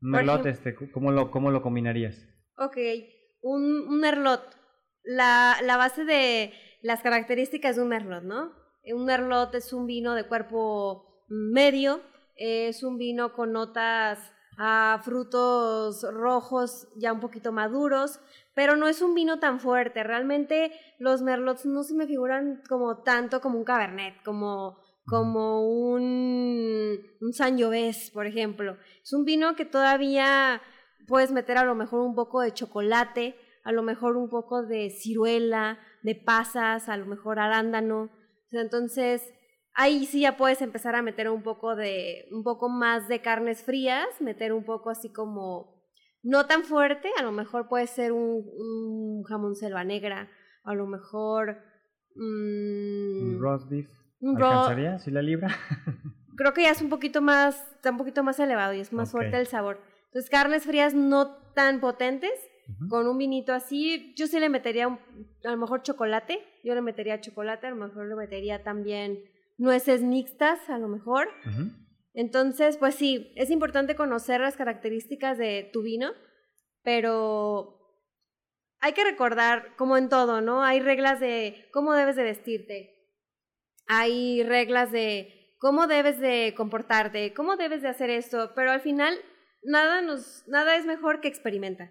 Merlot, 0.00 0.46
este, 0.46 0.74
¿cómo 0.90 1.12
lo, 1.12 1.30
¿cómo 1.30 1.52
lo 1.52 1.62
combinarías? 1.62 2.26
Ok, 2.56 2.76
un, 3.42 3.86
un 3.88 4.00
Merlot. 4.00 4.42
La, 5.04 5.56
la 5.62 5.76
base 5.76 6.04
de 6.04 6.52
las 6.82 7.02
características 7.02 7.76
de 7.76 7.82
un 7.82 7.88
merlot, 7.88 8.24
¿no? 8.24 8.52
Un 8.84 9.04
merlot 9.04 9.54
es 9.54 9.72
un 9.72 9.86
vino 9.86 10.14
de 10.14 10.26
cuerpo 10.26 11.24
medio, 11.28 12.00
es 12.36 12.82
un 12.82 12.98
vino 12.98 13.32
con 13.32 13.52
notas 13.52 14.18
a 14.62 15.00
frutos 15.02 16.02
rojos 16.12 16.86
ya 16.94 17.14
un 17.14 17.20
poquito 17.20 17.50
maduros, 17.50 18.20
pero 18.54 18.76
no 18.76 18.88
es 18.88 19.00
un 19.00 19.14
vino 19.14 19.38
tan 19.38 19.58
fuerte. 19.58 20.02
Realmente 20.04 20.70
los 20.98 21.22
merlots 21.22 21.64
no 21.64 21.82
se 21.82 21.94
me 21.94 22.06
figuran 22.06 22.62
como 22.68 22.98
tanto 22.98 23.40
como 23.40 23.58
un 23.58 23.64
cabernet, 23.64 24.22
como, 24.22 24.76
como 25.06 25.66
un, 25.66 27.00
un 27.22 27.32
Sangiovese, 27.32 28.12
por 28.12 28.26
ejemplo. 28.26 28.76
Es 29.02 29.14
un 29.14 29.24
vino 29.24 29.56
que 29.56 29.64
todavía 29.64 30.60
puedes 31.06 31.32
meter 31.32 31.56
a 31.56 31.64
lo 31.64 31.74
mejor 31.74 32.00
un 32.02 32.14
poco 32.14 32.42
de 32.42 32.52
chocolate, 32.52 33.36
a 33.64 33.72
lo 33.72 33.82
mejor 33.82 34.18
un 34.18 34.28
poco 34.28 34.62
de 34.62 34.90
ciruela, 34.90 35.78
de 36.02 36.16
pasas, 36.16 36.90
a 36.90 36.98
lo 36.98 37.06
mejor 37.06 37.38
arándano. 37.38 38.10
Entonces, 38.50 39.22
ahí 39.74 40.06
sí 40.06 40.22
ya 40.22 40.36
puedes 40.36 40.62
empezar 40.62 40.94
a 40.94 41.02
meter 41.02 41.28
un 41.28 41.42
poco 41.42 41.76
de, 41.76 42.26
un 42.32 42.42
poco 42.42 42.68
más 42.68 43.08
de 43.08 43.20
carnes 43.20 43.62
frías, 43.62 44.06
meter 44.20 44.52
un 44.52 44.64
poco 44.64 44.90
así 44.90 45.12
como, 45.12 45.82
no 46.22 46.46
tan 46.46 46.64
fuerte, 46.64 47.10
a 47.18 47.22
lo 47.22 47.32
mejor 47.32 47.68
puede 47.68 47.86
ser 47.86 48.12
un, 48.12 49.22
jamón 49.24 49.54
selva 49.54 49.84
negra, 49.84 50.28
a 50.64 50.74
lo 50.74 50.86
mejor... 50.86 51.58
un 52.14 53.36
mm, 53.36 53.40
roast 53.40 53.68
beef. 53.70 53.88
¿Alcanzaría 54.22 54.98
si 54.98 55.10
la 55.10 55.22
libra? 55.22 55.48
creo 56.40 56.54
que 56.54 56.62
ya 56.62 56.70
es 56.70 56.80
un 56.80 56.88
poquito 56.88 57.20
más, 57.20 57.70
está 57.74 57.90
un 57.90 57.98
poquito 57.98 58.22
más 58.22 58.40
elevado 58.40 58.72
y 58.72 58.80
es 58.80 58.94
más 58.94 59.10
fuerte 59.10 59.38
el 59.38 59.46
sabor. 59.46 59.78
Entonces, 60.06 60.30
carnes 60.30 60.64
frías 60.64 60.94
no 60.94 61.36
tan 61.54 61.80
potentes, 61.80 62.32
con 62.88 63.06
un 63.06 63.18
vinito 63.18 63.52
así, 63.52 64.14
yo 64.16 64.26
sí 64.26 64.40
le 64.40 64.48
metería 64.48 64.86
a 64.86 65.50
lo 65.50 65.56
mejor 65.58 65.82
chocolate, 65.82 66.40
yo 66.64 66.74
le 66.74 66.80
metería 66.80 67.20
chocolate, 67.20 67.66
a 67.66 67.70
lo 67.70 67.76
mejor 67.76 68.06
le 68.06 68.16
metería 68.16 68.62
también 68.62 69.18
nueces 69.60 70.02
mixtas, 70.02 70.70
a 70.70 70.78
lo 70.78 70.88
mejor. 70.88 71.28
Entonces, 72.14 72.78
pues 72.78 72.94
sí, 72.94 73.32
es 73.36 73.50
importante 73.50 73.94
conocer 73.94 74.40
las 74.40 74.56
características 74.56 75.36
de 75.38 75.68
tu 75.72 75.82
vino, 75.82 76.12
pero 76.82 77.78
hay 78.80 78.94
que 78.94 79.04
recordar, 79.04 79.76
como 79.76 79.98
en 79.98 80.08
todo, 80.08 80.40
¿no? 80.40 80.64
Hay 80.64 80.80
reglas 80.80 81.20
de 81.20 81.68
cómo 81.72 81.92
debes 81.92 82.16
de 82.16 82.22
vestirte, 82.22 83.12
hay 83.86 84.42
reglas 84.42 84.90
de 84.90 85.54
cómo 85.58 85.86
debes 85.86 86.18
de 86.18 86.54
comportarte, 86.56 87.34
cómo 87.34 87.56
debes 87.56 87.82
de 87.82 87.88
hacer 87.88 88.08
esto, 88.08 88.52
pero 88.56 88.72
al 88.72 88.80
final 88.80 89.14
nada, 89.62 90.00
nos, 90.00 90.48
nada 90.48 90.76
es 90.76 90.86
mejor 90.86 91.20
que 91.20 91.28
experimentar. 91.28 91.90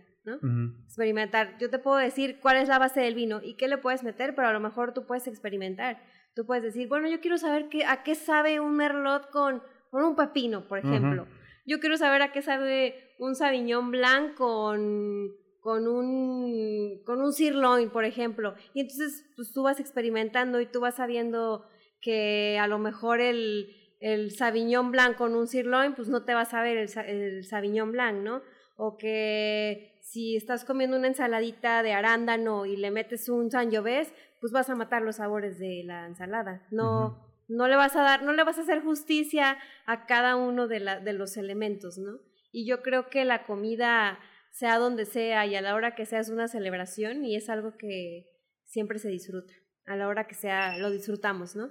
Experimentar. 0.85 1.57
Yo 1.59 1.69
te 1.69 1.79
puedo 1.79 1.97
decir 1.97 2.39
cuál 2.39 2.57
es 2.57 2.67
la 2.67 2.77
base 2.79 2.99
del 2.99 3.15
vino 3.15 3.41
y 3.43 3.55
qué 3.55 3.67
le 3.67 3.77
puedes 3.77 4.03
meter, 4.03 4.35
pero 4.35 4.47
a 4.47 4.53
lo 4.53 4.59
mejor 4.59 4.93
tú 4.93 5.05
puedes 5.05 5.27
experimentar. 5.27 6.01
Tú 6.36 6.45
puedes 6.45 6.63
decir, 6.63 6.88
bueno, 6.88 7.09
yo 7.09 7.19
quiero 7.19 7.38
saber 7.38 7.69
qué, 7.69 7.86
a 7.86 8.03
qué 8.03 8.15
sabe 8.15 8.59
un 8.59 8.75
merlot 8.75 9.29
con, 9.29 9.62
con 9.89 10.03
un 10.03 10.15
pepino, 10.15 10.67
por 10.67 10.79
ejemplo. 10.79 11.27
Yo 11.65 11.79
quiero 11.79 11.98
saber 11.98 12.21
a 12.21 12.31
qué 12.31 12.41
sabe 12.41 13.13
un 13.19 13.36
sauvignon 13.36 13.91
blanc 13.91 14.36
con, 14.36 15.31
con 15.59 15.88
un, 15.88 17.01
con 17.05 17.21
un 17.21 17.33
sirloin, 17.33 17.89
por 17.89 18.05
ejemplo. 18.05 18.55
Y 18.74 18.81
entonces 18.81 19.25
pues, 19.36 19.51
tú 19.51 19.63
vas 19.63 19.79
experimentando 19.79 20.62
y 20.62 20.65
tú 20.65 20.79
vas 20.79 20.95
sabiendo 20.95 21.65
que 22.01 22.57
a 22.59 22.67
lo 22.67 22.79
mejor 22.79 23.19
el, 23.19 23.75
el 24.00 24.31
Sauvignon 24.31 24.91
Blanc 24.91 25.17
con 25.17 25.36
un 25.36 25.48
sirloin, 25.48 25.93
pues 25.95 26.07
no 26.07 26.24
te 26.24 26.33
va 26.33 26.41
a 26.41 26.45
saber 26.45 26.77
el, 26.77 26.89
el 27.07 27.43
Sauvignon 27.43 27.91
Blanc, 27.91 28.21
¿no? 28.21 28.41
O 28.77 28.98
que 28.98 29.88
si 30.11 30.35
estás 30.35 30.65
comiendo 30.65 30.97
una 30.97 31.07
ensaladita 31.07 31.83
de 31.83 31.93
arándano 31.93 32.65
y 32.65 32.75
le 32.75 32.89
metes 32.89 33.29
un 33.29 33.51
sangiovese, 33.51 34.11
pues 34.41 34.51
vas 34.51 34.69
a 34.69 34.75
matar 34.75 35.03
los 35.03 35.17
sabores 35.17 35.59
de 35.59 35.83
la 35.85 36.07
ensalada. 36.07 36.65
No, 36.71 37.29
no 37.47 37.67
le 37.67 37.75
vas 37.75 37.95
a 37.95 38.01
dar, 38.01 38.23
no 38.23 38.33
le 38.33 38.43
vas 38.43 38.57
a 38.57 38.61
hacer 38.61 38.81
justicia 38.81 39.57
a 39.85 40.07
cada 40.07 40.35
uno 40.35 40.67
de, 40.67 40.79
la, 40.79 40.99
de 40.99 41.13
los 41.13 41.37
elementos, 41.37 41.99
¿no? 41.99 42.19
Y 42.51 42.67
yo 42.67 42.81
creo 42.81 43.09
que 43.09 43.23
la 43.23 43.45
comida, 43.45 44.17
sea 44.51 44.79
donde 44.79 45.05
sea 45.05 45.45
y 45.45 45.55
a 45.55 45.61
la 45.61 45.75
hora 45.75 45.93
que 45.93 46.05
sea, 46.05 46.19
es 46.19 46.29
una 46.29 46.47
celebración 46.47 47.23
y 47.23 47.35
es 47.35 47.49
algo 47.49 47.77
que 47.77 48.25
siempre 48.63 48.97
se 48.97 49.09
disfruta. 49.09 49.53
A 49.85 49.95
la 49.95 50.07
hora 50.07 50.25
que 50.25 50.33
sea, 50.33 50.77
lo 50.79 50.89
disfrutamos, 50.89 51.55
¿no? 51.55 51.69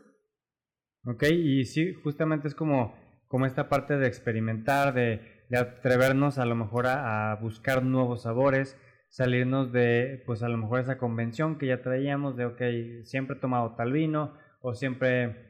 Ok, 1.04 1.24
y 1.30 1.64
sí, 1.64 1.92
justamente 2.04 2.46
es 2.46 2.54
como, 2.54 2.94
como 3.26 3.46
esta 3.46 3.68
parte 3.68 3.96
de 3.96 4.06
experimentar, 4.06 4.94
de 4.94 5.37
de 5.48 5.58
atrevernos 5.58 6.38
a 6.38 6.44
lo 6.44 6.54
mejor 6.54 6.86
a, 6.86 7.36
buscar 7.40 7.82
nuevos 7.82 8.22
sabores, 8.22 8.76
salirnos 9.08 9.72
de, 9.72 10.22
pues 10.26 10.42
a 10.42 10.48
lo 10.48 10.58
mejor 10.58 10.80
esa 10.80 10.98
convención 10.98 11.58
que 11.58 11.66
ya 11.66 11.82
traíamos 11.82 12.36
de, 12.36 12.44
ok, 12.44 12.62
siempre 13.04 13.36
he 13.36 13.40
tomado 13.40 13.74
tal 13.74 13.92
vino 13.92 14.34
o 14.60 14.74
siempre 14.74 15.48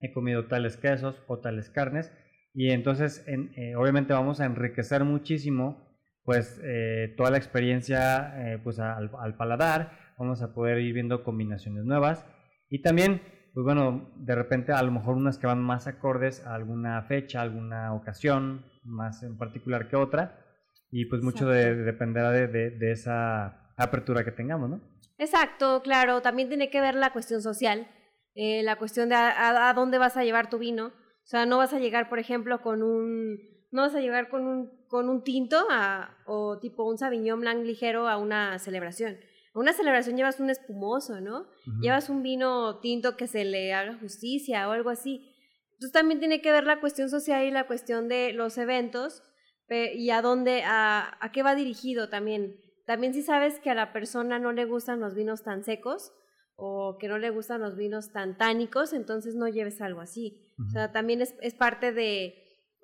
he 0.00 0.12
comido 0.12 0.46
tales 0.46 0.76
quesos 0.76 1.22
o 1.26 1.38
tales 1.38 1.70
carnes. 1.70 2.12
Y 2.52 2.70
entonces, 2.70 3.24
eh, 3.26 3.76
obviamente 3.76 4.12
vamos 4.12 4.40
a 4.40 4.46
enriquecer 4.46 5.04
muchísimo, 5.04 5.86
pues, 6.24 6.60
eh, 6.64 7.14
toda 7.16 7.30
la 7.30 7.36
experiencia, 7.36 8.54
eh, 8.54 8.58
pues, 8.62 8.78
al, 8.78 9.10
al 9.20 9.36
paladar. 9.36 10.14
Vamos 10.18 10.42
a 10.42 10.54
poder 10.54 10.78
ir 10.78 10.94
viendo 10.94 11.22
combinaciones 11.22 11.84
nuevas. 11.84 12.26
Y 12.70 12.80
también, 12.80 13.20
pues 13.56 13.64
bueno, 13.64 14.10
de 14.16 14.34
repente 14.34 14.72
a 14.72 14.82
lo 14.82 14.92
mejor 14.92 15.16
unas 15.16 15.38
que 15.38 15.46
van 15.46 15.62
más 15.62 15.86
acordes 15.86 16.44
a 16.44 16.54
alguna 16.54 17.00
fecha, 17.04 17.40
alguna 17.40 17.94
ocasión, 17.94 18.66
más 18.84 19.22
en 19.22 19.38
particular 19.38 19.88
que 19.88 19.96
otra 19.96 20.44
y 20.90 21.06
pues 21.06 21.22
mucho 21.22 21.48
dependerá 21.48 22.32
de, 22.32 22.48
de, 22.48 22.92
esa 22.92 23.72
apertura 23.78 24.26
que 24.26 24.30
tengamos, 24.30 24.68
¿no? 24.68 24.82
Exacto, 25.16 25.80
claro, 25.82 26.20
también 26.20 26.50
tiene 26.50 26.68
que 26.68 26.82
ver 26.82 26.96
la 26.96 27.14
cuestión 27.14 27.40
social, 27.40 27.88
eh, 28.34 28.62
la 28.62 28.76
cuestión 28.76 29.08
de 29.08 29.14
a, 29.14 29.72
dónde 29.74 29.96
vas 29.96 30.18
a 30.18 30.24
llevar 30.24 30.50
tu 30.50 30.58
vino, 30.58 30.88
o 30.88 31.26
sea, 31.26 31.46
no 31.46 31.56
vas 31.56 31.72
a 31.72 31.78
llegar, 31.78 32.10
por 32.10 32.18
ejemplo, 32.18 32.60
con 32.60 32.82
un, 32.82 33.38
no 33.70 33.80
vas 33.80 33.94
a 33.94 34.00
llegar 34.00 34.28
con 34.28 34.46
un, 34.46 34.86
con 34.86 35.08
un 35.08 35.24
tinto 35.24 35.64
a, 35.70 36.14
o 36.26 36.58
tipo 36.58 36.84
un 36.84 36.98
Sauvignon 36.98 37.40
Blanc 37.40 37.64
ligero 37.64 38.06
a 38.06 38.18
una 38.18 38.58
celebración. 38.58 39.16
Una 39.56 39.72
celebración 39.72 40.18
llevas 40.18 40.38
un 40.38 40.50
espumoso, 40.50 41.20
¿no? 41.22 41.46
Llevas 41.80 42.10
un 42.10 42.22
vino 42.22 42.78
tinto 42.80 43.16
que 43.16 43.26
se 43.26 43.44
le 43.46 43.72
haga 43.72 43.98
justicia 43.98 44.68
o 44.68 44.72
algo 44.72 44.90
así. 44.90 45.34
Entonces 45.72 45.92
también 45.92 46.20
tiene 46.20 46.42
que 46.42 46.52
ver 46.52 46.64
la 46.64 46.78
cuestión 46.78 47.08
social 47.08 47.42
y 47.42 47.50
la 47.50 47.66
cuestión 47.66 48.06
de 48.06 48.34
los 48.34 48.58
eventos 48.58 49.22
y 49.68 50.10
a 50.10 50.20
dónde, 50.20 50.62
a, 50.62 51.16
a 51.20 51.32
qué 51.32 51.42
va 51.42 51.54
dirigido 51.54 52.10
también. 52.10 52.60
También 52.84 53.14
si 53.14 53.22
sabes 53.22 53.58
que 53.58 53.70
a 53.70 53.74
la 53.74 53.94
persona 53.94 54.38
no 54.38 54.52
le 54.52 54.66
gustan 54.66 55.00
los 55.00 55.14
vinos 55.14 55.42
tan 55.42 55.64
secos 55.64 56.12
o 56.54 56.98
que 57.00 57.08
no 57.08 57.16
le 57.16 57.30
gustan 57.30 57.62
los 57.62 57.76
vinos 57.76 58.12
tan 58.12 58.36
tánicos, 58.36 58.92
entonces 58.92 59.36
no 59.36 59.48
lleves 59.48 59.80
algo 59.80 60.02
así. 60.02 60.52
O 60.68 60.70
sea, 60.70 60.92
también 60.92 61.22
es, 61.22 61.34
es 61.40 61.54
parte 61.54 61.92
de, 61.92 62.34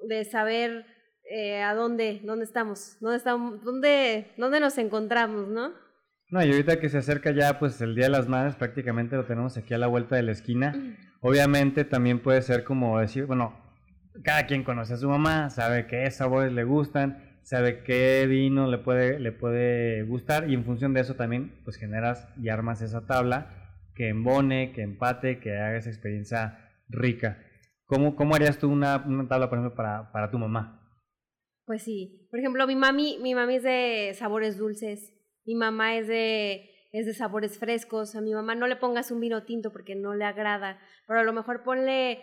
de 0.08 0.24
saber 0.24 0.86
eh, 1.30 1.62
a 1.62 1.74
dónde, 1.74 2.22
dónde 2.24 2.46
estamos, 2.46 2.96
dónde, 3.00 3.18
estamos 3.18 3.62
dónde, 3.62 4.32
dónde 4.38 4.58
nos 4.58 4.78
encontramos, 4.78 5.48
¿no? 5.48 5.72
No, 6.32 6.42
y 6.42 6.50
ahorita 6.50 6.80
que 6.80 6.88
se 6.88 6.96
acerca 6.96 7.30
ya 7.30 7.58
pues 7.58 7.78
el 7.82 7.94
Día 7.94 8.06
de 8.06 8.10
las 8.10 8.26
Madres, 8.26 8.54
prácticamente 8.54 9.16
lo 9.16 9.26
tenemos 9.26 9.58
aquí 9.58 9.74
a 9.74 9.78
la 9.78 9.86
vuelta 9.86 10.16
de 10.16 10.22
la 10.22 10.32
esquina. 10.32 10.74
Obviamente 11.20 11.84
también 11.84 12.20
puede 12.20 12.40
ser 12.40 12.64
como 12.64 12.98
decir, 12.98 13.26
bueno, 13.26 13.54
cada 14.24 14.46
quien 14.46 14.64
conoce 14.64 14.94
a 14.94 14.96
su 14.96 15.10
mamá, 15.10 15.50
sabe 15.50 15.86
qué 15.86 16.10
sabores 16.10 16.50
le 16.50 16.64
gustan, 16.64 17.38
sabe 17.42 17.82
qué 17.82 18.26
vino 18.26 18.66
le 18.66 18.78
puede, 18.78 19.20
le 19.20 19.30
puede 19.30 20.04
gustar 20.04 20.48
y 20.48 20.54
en 20.54 20.64
función 20.64 20.94
de 20.94 21.02
eso 21.02 21.16
también 21.16 21.60
pues 21.64 21.76
generas 21.76 22.26
y 22.42 22.48
armas 22.48 22.80
esa 22.80 23.06
tabla 23.06 23.78
que 23.94 24.08
embone, 24.08 24.72
que 24.72 24.80
empate, 24.80 25.38
que 25.38 25.58
haga 25.58 25.76
esa 25.76 25.90
experiencia 25.90 26.72
rica. 26.88 27.44
¿Cómo, 27.84 28.16
cómo 28.16 28.34
harías 28.34 28.56
tú 28.56 28.70
una, 28.70 29.04
una 29.06 29.28
tabla, 29.28 29.50
por 29.50 29.58
ejemplo, 29.58 29.76
para, 29.76 30.10
para 30.12 30.30
tu 30.30 30.38
mamá? 30.38 30.80
Pues 31.66 31.82
sí. 31.82 32.26
Por 32.30 32.40
ejemplo, 32.40 32.66
mi 32.66 32.74
mami, 32.74 33.18
mi 33.20 33.34
mami 33.34 33.56
es 33.56 33.64
de 33.64 34.14
sabores 34.14 34.56
dulces. 34.56 35.12
Mi 35.44 35.54
mamá 35.54 35.96
es 35.96 36.08
de 36.08 36.68
es 36.92 37.06
de 37.06 37.14
sabores 37.14 37.58
frescos. 37.58 38.14
A 38.14 38.20
mi 38.20 38.34
mamá 38.34 38.54
no 38.54 38.66
le 38.66 38.76
pongas 38.76 39.10
un 39.10 39.20
vino 39.20 39.44
tinto 39.44 39.72
porque 39.72 39.94
no 39.94 40.14
le 40.14 40.24
agrada, 40.24 40.78
pero 41.06 41.20
a 41.20 41.24
lo 41.24 41.32
mejor 41.32 41.62
ponle, 41.62 42.22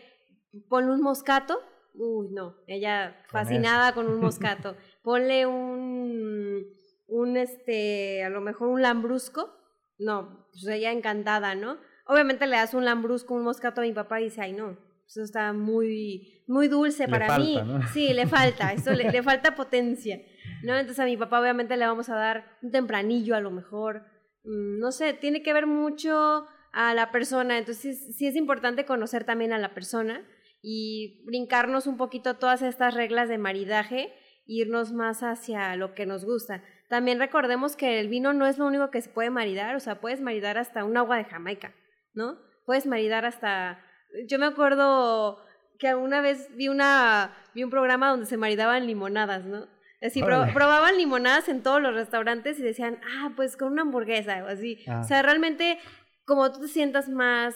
ponle 0.69 0.93
un 0.93 1.01
moscato. 1.01 1.59
Uy, 1.95 2.29
no, 2.31 2.55
ella 2.67 3.17
fascinada 3.27 3.93
con 3.93 4.07
un 4.07 4.19
moscato. 4.21 4.77
ponle 5.01 5.47
un, 5.47 6.65
un, 7.07 7.37
este, 7.37 8.23
a 8.23 8.29
lo 8.29 8.41
mejor 8.41 8.69
un 8.69 8.81
lambrusco. 8.81 9.55
No, 9.97 10.47
pues 10.51 10.65
ella 10.67 10.93
encantada, 10.93 11.55
¿no? 11.55 11.77
Obviamente 12.05 12.47
le 12.47 12.55
das 12.55 12.73
un 12.73 12.85
lambrusco, 12.85 13.33
un 13.33 13.43
moscato 13.43 13.81
a 13.81 13.83
mi 13.83 13.91
papá 13.91 14.21
y 14.21 14.25
dice, 14.25 14.41
ay, 14.41 14.53
no, 14.53 14.77
eso 15.05 15.23
está 15.23 15.51
muy, 15.53 16.43
muy 16.47 16.67
dulce 16.67 17.07
para 17.07 17.37
mí. 17.37 17.59
Sí, 17.91 18.13
le 18.13 18.27
falta, 18.27 18.71
eso 18.71 18.93
le, 18.93 19.11
le, 19.11 19.23
falta 19.23 19.55
potencia, 19.55 20.21
¿no? 20.63 20.75
Entonces 20.75 20.99
a 20.99 21.05
mi 21.05 21.17
papá 21.17 21.39
obviamente 21.39 21.77
le 21.77 21.85
vamos 21.85 22.09
a 22.09 22.15
dar 22.15 22.57
un 22.61 22.71
tempranillo 22.71 23.35
a 23.35 23.41
lo 23.41 23.51
mejor, 23.51 24.03
Mm, 24.43 24.79
no 24.79 24.91
sé, 24.91 25.13
tiene 25.13 25.43
que 25.43 25.53
ver 25.53 25.67
mucho 25.67 26.47
a 26.71 26.93
la 26.93 27.11
persona, 27.11 27.57
entonces 27.57 28.15
sí 28.15 28.27
es 28.27 28.35
importante 28.35 28.85
conocer 28.85 29.23
también 29.23 29.53
a 29.53 29.57
la 29.57 29.73
persona 29.73 30.25
y 30.61 31.23
brincarnos 31.25 31.87
un 31.87 31.97
poquito 31.97 32.35
todas 32.35 32.61
estas 32.61 32.93
reglas 32.93 33.29
de 33.29 33.37
maridaje 33.37 34.13
irnos 34.45 34.91
más 34.91 35.21
hacia 35.21 35.75
lo 35.75 35.93
que 35.93 36.05
nos 36.05 36.25
gusta. 36.25 36.63
También 36.89 37.19
recordemos 37.19 37.75
que 37.75 37.99
el 37.99 38.07
vino 38.07 38.33
no 38.33 38.47
es 38.47 38.57
lo 38.57 38.65
único 38.65 38.89
que 38.89 39.01
se 39.01 39.09
puede 39.09 39.29
maridar, 39.29 39.75
o 39.75 39.79
sea, 39.79 40.01
puedes 40.01 40.21
maridar 40.21 40.57
hasta 40.57 40.83
un 40.83 40.97
agua 40.97 41.17
de 41.17 41.25
Jamaica, 41.25 41.75
¿no? 42.13 42.39
Puedes 42.65 42.87
maridar 42.87 43.25
hasta... 43.25 43.83
Yo 44.27 44.39
me 44.39 44.47
acuerdo 44.47 45.39
que 45.77 45.93
una 45.93 46.21
vez 46.21 46.49
vi, 46.55 46.67
una, 46.67 47.35
vi 47.53 47.63
un 47.63 47.69
programa 47.69 48.09
donde 48.09 48.25
se 48.25 48.37
maridaban 48.37 48.87
limonadas, 48.87 49.45
¿no? 49.45 49.67
Así, 50.01 50.21
probaban 50.21 50.95
limonadas 50.95 51.49
en 51.49 51.61
todos 51.61 51.81
los 51.81 51.93
restaurantes 51.93 52.57
y 52.59 52.61
decían, 52.61 52.99
ah, 53.17 53.33
pues 53.35 53.57
con 53.57 53.73
una 53.73 53.81
hamburguesa 53.81 54.43
o 54.45 54.47
así. 54.47 54.79
O 54.87 55.03
sea, 55.03 55.21
realmente, 55.21 55.77
como 56.25 56.51
tú 56.51 56.61
te 56.61 56.67
sientas 56.69 57.09
más, 57.09 57.55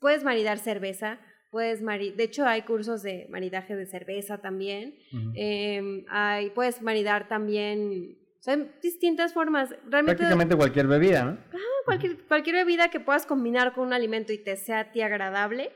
puedes 0.00 0.22
maridar 0.22 0.58
cerveza, 0.58 1.18
puedes 1.50 1.82
maridar, 1.82 2.16
de 2.16 2.24
hecho 2.24 2.46
hay 2.46 2.62
cursos 2.62 3.02
de 3.02 3.26
maridaje 3.28 3.74
de 3.74 3.86
cerveza 3.86 4.38
también, 4.38 4.94
em, 5.34 6.04
hay, 6.08 6.50
puedes 6.50 6.80
maridar 6.80 7.26
también, 7.28 8.16
o 8.38 8.42
sea, 8.42 8.56
distintas 8.80 9.32
formas. 9.32 9.70
Realmente, 9.84 10.18
Prácticamente 10.18 10.56
cualquier 10.56 10.86
bebida, 10.86 11.24
¿no? 11.24 11.38
Ah, 11.52 11.82
cualquier, 11.84 12.18
cualquier 12.24 12.56
bebida 12.56 12.88
que 12.88 13.00
puedas 13.00 13.26
combinar 13.26 13.74
con 13.74 13.88
un 13.88 13.92
alimento 13.92 14.32
y 14.32 14.38
te 14.38 14.56
sea 14.56 14.80
a 14.80 14.92
ti 14.92 15.02
agradable, 15.02 15.72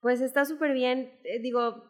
pues 0.00 0.20
está 0.20 0.44
súper 0.44 0.72
bien. 0.72 1.12
Eh, 1.24 1.40
digo, 1.40 1.87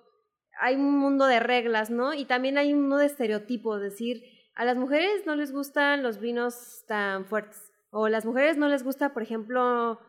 hay 0.60 0.76
un 0.76 0.98
mundo 0.98 1.26
de 1.26 1.40
reglas, 1.40 1.90
¿no? 1.90 2.14
Y 2.14 2.24
también 2.24 2.58
hay 2.58 2.72
un 2.72 2.80
mundo 2.82 2.96
de 2.96 3.06
estereotipos, 3.06 3.80
decir, 3.80 4.22
a 4.54 4.64
las 4.64 4.76
mujeres 4.76 5.24
no 5.26 5.34
les 5.36 5.52
gustan 5.52 6.02
los 6.02 6.20
vinos 6.20 6.84
tan 6.86 7.26
fuertes, 7.26 7.72
o 7.90 8.08
las 8.08 8.24
mujeres 8.24 8.56
no 8.56 8.68
les 8.68 8.82
gusta, 8.82 9.14
por 9.14 9.22
ejemplo, 9.22 10.00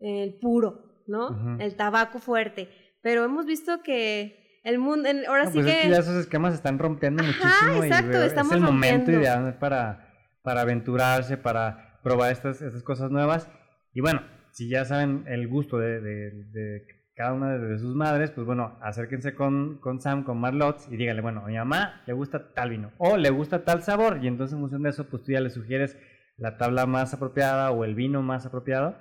el 0.00 0.38
puro, 0.40 1.02
¿no? 1.06 1.58
El 1.60 1.76
tabaco 1.76 2.18
fuerte, 2.18 2.68
pero 3.02 3.24
hemos 3.24 3.46
visto 3.46 3.82
que 3.82 4.60
el 4.64 4.78
mundo, 4.78 5.08
ahora 5.28 5.46
sí 5.46 5.54
pues 5.54 5.66
que... 5.66 5.78
Es 5.78 5.86
que 5.86 5.90
ya 5.90 5.98
esos 5.98 6.16
esquemas 6.16 6.54
están 6.54 6.78
rompiendo 6.78 7.22
muchísimo 7.22 7.84
exacto, 7.84 8.22
y 8.22 8.26
estamos 8.26 8.52
es 8.52 8.58
el 8.58 8.64
momento 8.64 9.10
ideal 9.12 9.58
para, 9.58 10.12
para 10.42 10.62
aventurarse, 10.62 11.36
para 11.36 12.00
probar 12.02 12.32
estas, 12.32 12.60
estas 12.60 12.82
cosas 12.82 13.10
nuevas. 13.10 13.48
Y 13.92 14.00
bueno, 14.00 14.22
si 14.52 14.68
ya 14.68 14.84
saben 14.84 15.24
el 15.26 15.48
gusto 15.48 15.78
de, 15.78 16.00
de 16.00 16.97
cada 17.18 17.32
una 17.32 17.58
de 17.58 17.78
sus 17.80 17.96
madres, 17.96 18.30
pues 18.30 18.46
bueno, 18.46 18.78
acérquense 18.80 19.34
con, 19.34 19.78
con 19.78 20.00
Sam, 20.00 20.22
con 20.22 20.38
Marlot 20.38 20.86
y 20.88 20.96
díganle, 20.96 21.20
bueno, 21.20 21.40
a 21.40 21.48
mi 21.48 21.56
mamá 21.56 22.00
le 22.06 22.12
gusta 22.12 22.54
tal 22.54 22.70
vino 22.70 22.92
o 22.96 23.16
le 23.16 23.28
gusta 23.30 23.64
tal 23.64 23.82
sabor 23.82 24.20
y 24.22 24.28
entonces 24.28 24.54
en 24.54 24.60
función 24.60 24.84
de 24.84 24.90
eso, 24.90 25.08
pues 25.08 25.24
tú 25.24 25.32
ya 25.32 25.40
le 25.40 25.50
sugieres 25.50 25.98
la 26.36 26.56
tabla 26.58 26.86
más 26.86 27.12
apropiada 27.14 27.72
o 27.72 27.84
el 27.84 27.96
vino 27.96 28.22
más 28.22 28.46
apropiado. 28.46 28.96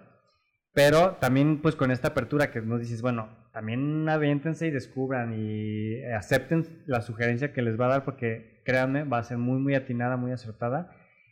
Pero 0.73 1.17
también 1.21 1.61
pues 1.61 1.75
con 1.75 1.91
esta 1.91 2.07
apertura 2.07 2.49
que 2.49 2.59
nos 2.59 2.79
dices, 2.79 3.03
bueno, 3.03 3.29
también 3.53 4.09
aviéntense 4.09 4.65
y 4.65 4.71
descubran 4.71 5.35
y 5.37 6.03
acepten 6.05 6.65
la 6.87 7.01
sugerencia 7.01 7.53
que 7.53 7.61
les 7.61 7.79
va 7.79 7.85
a 7.85 7.89
dar 7.89 8.03
porque 8.03 8.63
créanme, 8.65 9.03
va 9.03 9.19
a 9.19 9.23
ser 9.23 9.37
muy 9.37 9.59
muy 9.59 9.75
atinada, 9.75 10.17
muy 10.17 10.31
acertada 10.31 10.89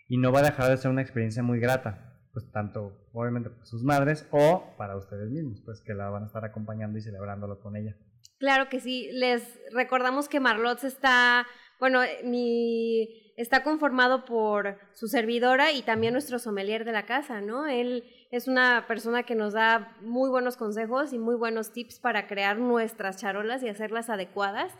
y 0.07 0.17
no 0.17 0.31
va 0.31 0.41
a 0.41 0.43
dejar 0.43 0.69
de 0.69 0.77
ser 0.77 0.91
una 0.91 1.01
experiencia 1.01 1.41
muy 1.41 1.59
grata 1.59 2.04
pues 2.35 2.51
tanto 2.51 2.91
obviamente 3.13 3.49
para 3.49 3.65
sus 3.65 3.81
madres 3.81 4.27
o 4.29 4.75
para 4.77 4.97
ustedes 4.97 5.29
mismos, 5.31 5.61
pues 5.63 5.79
que 5.79 5.93
la 5.93 6.09
van 6.09 6.23
a 6.23 6.25
estar 6.25 6.43
acompañando 6.43 6.97
y 6.97 7.01
celebrándolo 7.01 7.61
con 7.61 7.77
ella. 7.77 7.95
Claro 8.39 8.67
que 8.67 8.81
sí, 8.81 9.09
les 9.13 9.57
recordamos 9.71 10.27
que 10.27 10.41
Marlotz 10.41 10.83
está, 10.83 11.47
bueno, 11.79 12.01
mi, 12.25 13.31
está 13.37 13.63
conformado 13.63 14.25
por 14.25 14.77
su 14.95 15.07
servidora 15.07 15.71
y 15.71 15.81
también 15.81 16.11
nuestro 16.11 16.37
sommelier 16.37 16.83
de 16.83 16.91
la 16.91 17.05
casa, 17.05 17.39
¿no? 17.39 17.67
Él 17.67 18.03
es 18.31 18.49
una 18.49 18.85
persona 18.85 19.23
que 19.23 19.35
nos 19.35 19.53
da 19.53 19.95
muy 20.01 20.29
buenos 20.29 20.57
consejos 20.57 21.13
y 21.13 21.17
muy 21.17 21.35
buenos 21.35 21.71
tips 21.71 22.01
para 22.01 22.27
crear 22.27 22.57
nuestras 22.57 23.15
charolas 23.15 23.63
y 23.63 23.69
hacerlas 23.69 24.09
adecuadas. 24.09 24.73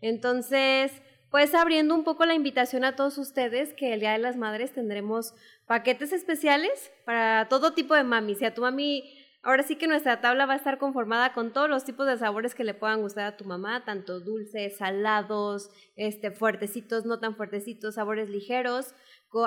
Entonces, 0.00 1.02
pues 1.30 1.54
abriendo 1.54 1.94
un 1.94 2.04
poco 2.04 2.24
la 2.24 2.34
invitación 2.34 2.84
a 2.84 2.96
todos 2.96 3.16
ustedes 3.16 3.72
que 3.74 3.94
el 3.94 4.00
Día 4.00 4.12
de 4.12 4.18
las 4.18 4.36
Madres 4.36 4.72
tendremos 4.72 5.32
paquetes 5.70 6.12
especiales 6.12 6.90
para 7.04 7.46
todo 7.48 7.74
tipo 7.74 7.94
de 7.94 8.02
mami. 8.02 8.34
Si 8.34 8.44
a 8.44 8.52
tu 8.52 8.62
mami, 8.62 9.04
ahora 9.44 9.62
sí 9.62 9.76
que 9.76 9.86
nuestra 9.86 10.20
tabla 10.20 10.44
va 10.44 10.54
a 10.54 10.56
estar 10.56 10.78
conformada 10.78 11.32
con 11.32 11.52
todos 11.52 11.70
los 11.70 11.84
tipos 11.84 12.08
de 12.08 12.18
sabores 12.18 12.56
que 12.56 12.64
le 12.64 12.74
puedan 12.74 13.02
gustar 13.02 13.26
a 13.26 13.36
tu 13.36 13.44
mamá, 13.44 13.84
tanto 13.84 14.18
dulces, 14.18 14.78
salados, 14.78 15.70
este, 15.94 16.32
fuertecitos, 16.32 17.06
no 17.06 17.20
tan 17.20 17.36
fuertecitos, 17.36 17.94
sabores 17.94 18.28
ligeros, 18.28 18.96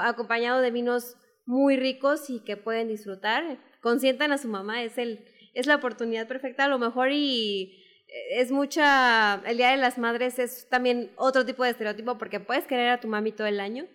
acompañado 0.01 0.62
de 0.62 0.71
vinos 0.71 1.17
muy 1.45 1.75
ricos 1.75 2.29
y 2.29 2.39
que 2.39 2.55
pueden 2.55 2.88
disfrutar. 2.88 3.59
Consientan 3.81 4.31
a 4.31 4.38
su 4.38 4.47
mamá, 4.47 4.81
es, 4.81 4.97
el, 4.97 5.25
es 5.53 5.67
la 5.67 5.75
oportunidad 5.75 6.25
perfecta 6.25 6.63
a 6.63 6.69
lo 6.69 6.79
mejor 6.79 7.09
y 7.12 7.83
es 8.32 8.52
mucha, 8.52 9.41
el 9.45 9.58
Día 9.58 9.71
de 9.71 9.78
las 9.78 9.97
Madres 9.97 10.38
es 10.39 10.67
también 10.69 11.10
otro 11.15 11.45
tipo 11.45 11.63
de 11.63 11.71
estereotipo 11.71 12.17
porque 12.17 12.39
puedes 12.39 12.65
querer 12.65 12.89
a 12.89 12.99
tu 12.99 13.08
mami 13.08 13.32
todo 13.32 13.47
el 13.47 13.60
año, 13.60 13.86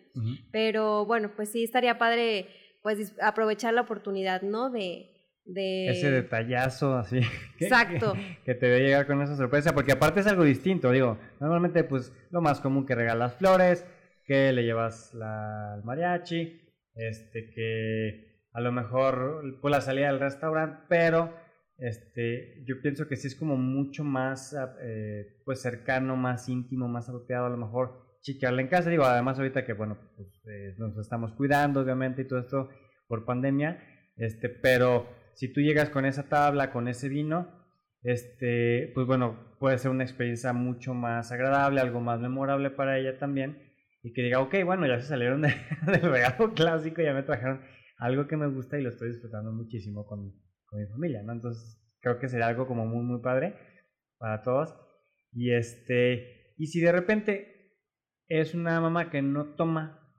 pero 0.51 1.07
bueno, 1.07 1.31
pues 1.37 1.51
sí 1.51 1.63
estaría 1.63 1.99
padre 1.99 2.49
pues 2.83 3.15
aprovechar 3.23 3.75
la 3.75 3.83
oportunidad, 3.83 4.43
¿no? 4.43 4.71
De, 4.71 5.07
de... 5.45 5.89
Ese 5.89 6.11
detallazo 6.11 6.97
así. 6.97 7.21
Exacto. 7.61 8.15
Que, 8.45 8.55
te 8.55 8.69
ve 8.69 8.81
llegar 8.81 9.07
con 9.07 9.23
esa 9.23 9.37
sorpresa, 9.37 9.73
porque 9.73 9.93
aparte 9.93 10.21
es 10.21 10.27
algo 10.27 10.43
distinto, 10.43 10.91
digo, 10.91 11.19
normalmente 11.41 11.85
pues 11.85 12.13
lo 12.31 12.41
más 12.41 12.61
común 12.61 12.87
que 12.87 12.97
regalas 12.97 13.35
flores, 13.37 13.87
que 14.25 14.53
le 14.53 14.65
llevas 14.65 15.15
la, 15.15 15.75
al 15.75 15.85
mariachi, 15.85 16.61
este, 16.95 17.51
que 17.51 18.43
a 18.53 18.61
lo 18.61 18.73
mejor 18.73 19.59
pues 19.61 19.71
la 19.71 19.81
salida 19.81 20.09
del 20.09 20.21
restaurante, 20.21 20.83
pero 20.89 21.33
este, 21.79 22.65
yo 22.67 22.81
pienso 22.83 23.07
que 23.07 23.17
sí 23.17 23.29
es 23.29 23.37
como 23.37 23.57
mucho 23.57 24.03
más 24.03 24.53
ah, 24.55 24.75
eh, 24.83 25.41
pues 25.45 25.63
cercano, 25.63 26.17
más 26.17 26.49
íntimo, 26.49 26.89
más 26.89 27.09
apropiado 27.09 27.47
a 27.47 27.51
lo 27.51 27.57
mejor 27.57 28.19
chiquearle 28.21 28.63
en 28.63 28.69
casa. 28.69 28.91
Digo, 28.91 29.05
además 29.05 29.39
ahorita 29.39 29.65
que 29.65 29.75
bueno, 29.75 29.97
pues 30.17 30.29
eh, 30.47 30.75
nos 30.77 30.99
estamos 30.99 31.33
cuidando 31.35 31.81
obviamente 31.81 32.23
y 32.23 32.29
todo 32.29 32.41
esto 32.41 32.69
por 33.07 33.25
pandemia, 33.25 33.81
este, 34.17 34.49
pero 34.49 35.09
si 35.35 35.53
tú 35.53 35.61
llegas 35.61 35.89
con 35.89 36.05
esa 36.05 36.29
tabla, 36.29 36.73
con 36.73 36.89
ese 36.89 37.09
vino, 37.09 37.49
este, 38.03 38.91
pues 38.95 39.07
bueno, 39.07 39.57
puede 39.61 39.79
ser 39.79 39.93
una 39.93 40.05
experiencia 40.05 40.53
mucho 40.53 40.95
más 40.95 41.31
agradable, 41.31 41.81
algo 41.81 42.01
más 42.01 42.19
memorable 42.19 42.71
para 42.71 42.99
ella 42.99 43.19
también 43.19 43.57
y 44.03 44.13
que 44.13 44.23
diga, 44.23 44.41
ok, 44.41 44.57
bueno, 44.65 44.87
ya 44.87 45.01
se 45.01 45.07
salieron 45.07 45.43
de, 45.43 45.55
del 45.87 46.03
regalo 46.03 46.55
clásico, 46.55 47.03
ya 47.03 47.15
me 47.15 47.23
trajeron 47.23 47.61
algo 47.99 48.27
que 48.27 48.37
me 48.37 48.49
gusta 48.49 48.79
y 48.79 48.83
lo 48.83 48.91
estoy 48.91 49.11
disfrutando 49.11 49.53
muchísimo 49.53 50.07
con, 50.07 50.33
con 50.69 50.81
mi 50.81 50.87
familia, 50.87 51.23
¿no? 51.23 51.33
Entonces 51.33 51.81
creo 52.01 52.19
que 52.19 52.29
sería 52.29 52.47
algo 52.47 52.67
como 52.67 52.87
muy, 52.87 53.03
muy 53.03 53.21
padre 53.21 53.55
para 54.19 54.43
todos. 54.43 54.75
Y 55.33 55.53
este, 55.53 56.55
y 56.57 56.67
si 56.67 56.81
de 56.81 56.93
repente 56.93 57.77
es 58.29 58.55
una 58.55 58.81
mamá 58.81 59.11
que 59.11 59.23
no 59.23 59.55
toma, 59.55 60.13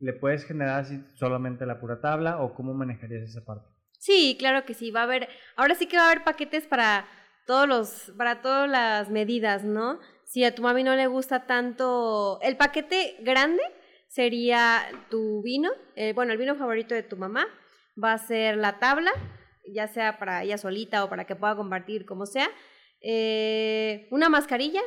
¿le 0.00 0.12
puedes 0.12 0.44
generar 0.44 0.80
así 0.80 1.02
solamente 1.14 1.66
la 1.66 1.80
pura 1.80 2.00
tabla 2.00 2.42
o 2.42 2.54
cómo 2.54 2.74
manejarías 2.74 3.22
esa 3.22 3.44
parte? 3.44 3.66
Sí, 3.98 4.36
claro 4.38 4.66
que 4.66 4.74
sí, 4.74 4.90
va 4.90 5.00
a 5.00 5.04
haber, 5.04 5.28
ahora 5.56 5.74
sí 5.74 5.86
que 5.86 5.96
va 5.96 6.04
a 6.04 6.10
haber 6.10 6.24
paquetes 6.24 6.66
para 6.66 7.06
todos 7.46 7.66
los, 7.66 8.12
para 8.18 8.42
todas 8.42 8.68
las 8.68 9.10
medidas, 9.10 9.64
¿no? 9.64 9.98
Si 10.24 10.44
a 10.44 10.54
tu 10.54 10.62
mami 10.62 10.82
no 10.82 10.94
le 10.94 11.06
gusta 11.06 11.46
tanto, 11.46 12.38
el 12.42 12.56
paquete 12.56 13.16
grande 13.20 13.62
sería 14.08 14.82
tu 15.10 15.42
vino, 15.42 15.70
eh, 15.96 16.12
bueno, 16.12 16.32
el 16.32 16.38
vino 16.38 16.54
favorito 16.54 16.94
de 16.94 17.02
tu 17.02 17.16
mamá, 17.16 17.46
va 18.02 18.12
a 18.12 18.18
ser 18.18 18.56
la 18.56 18.78
tabla, 18.78 19.12
ya 19.72 19.88
sea 19.88 20.18
para 20.18 20.42
ella 20.42 20.58
solita 20.58 21.04
o 21.04 21.08
para 21.08 21.24
que 21.24 21.36
pueda 21.36 21.56
compartir, 21.56 22.06
como 22.06 22.26
sea, 22.26 22.48
eh, 23.00 24.08
una 24.10 24.28
mascarilla 24.28 24.82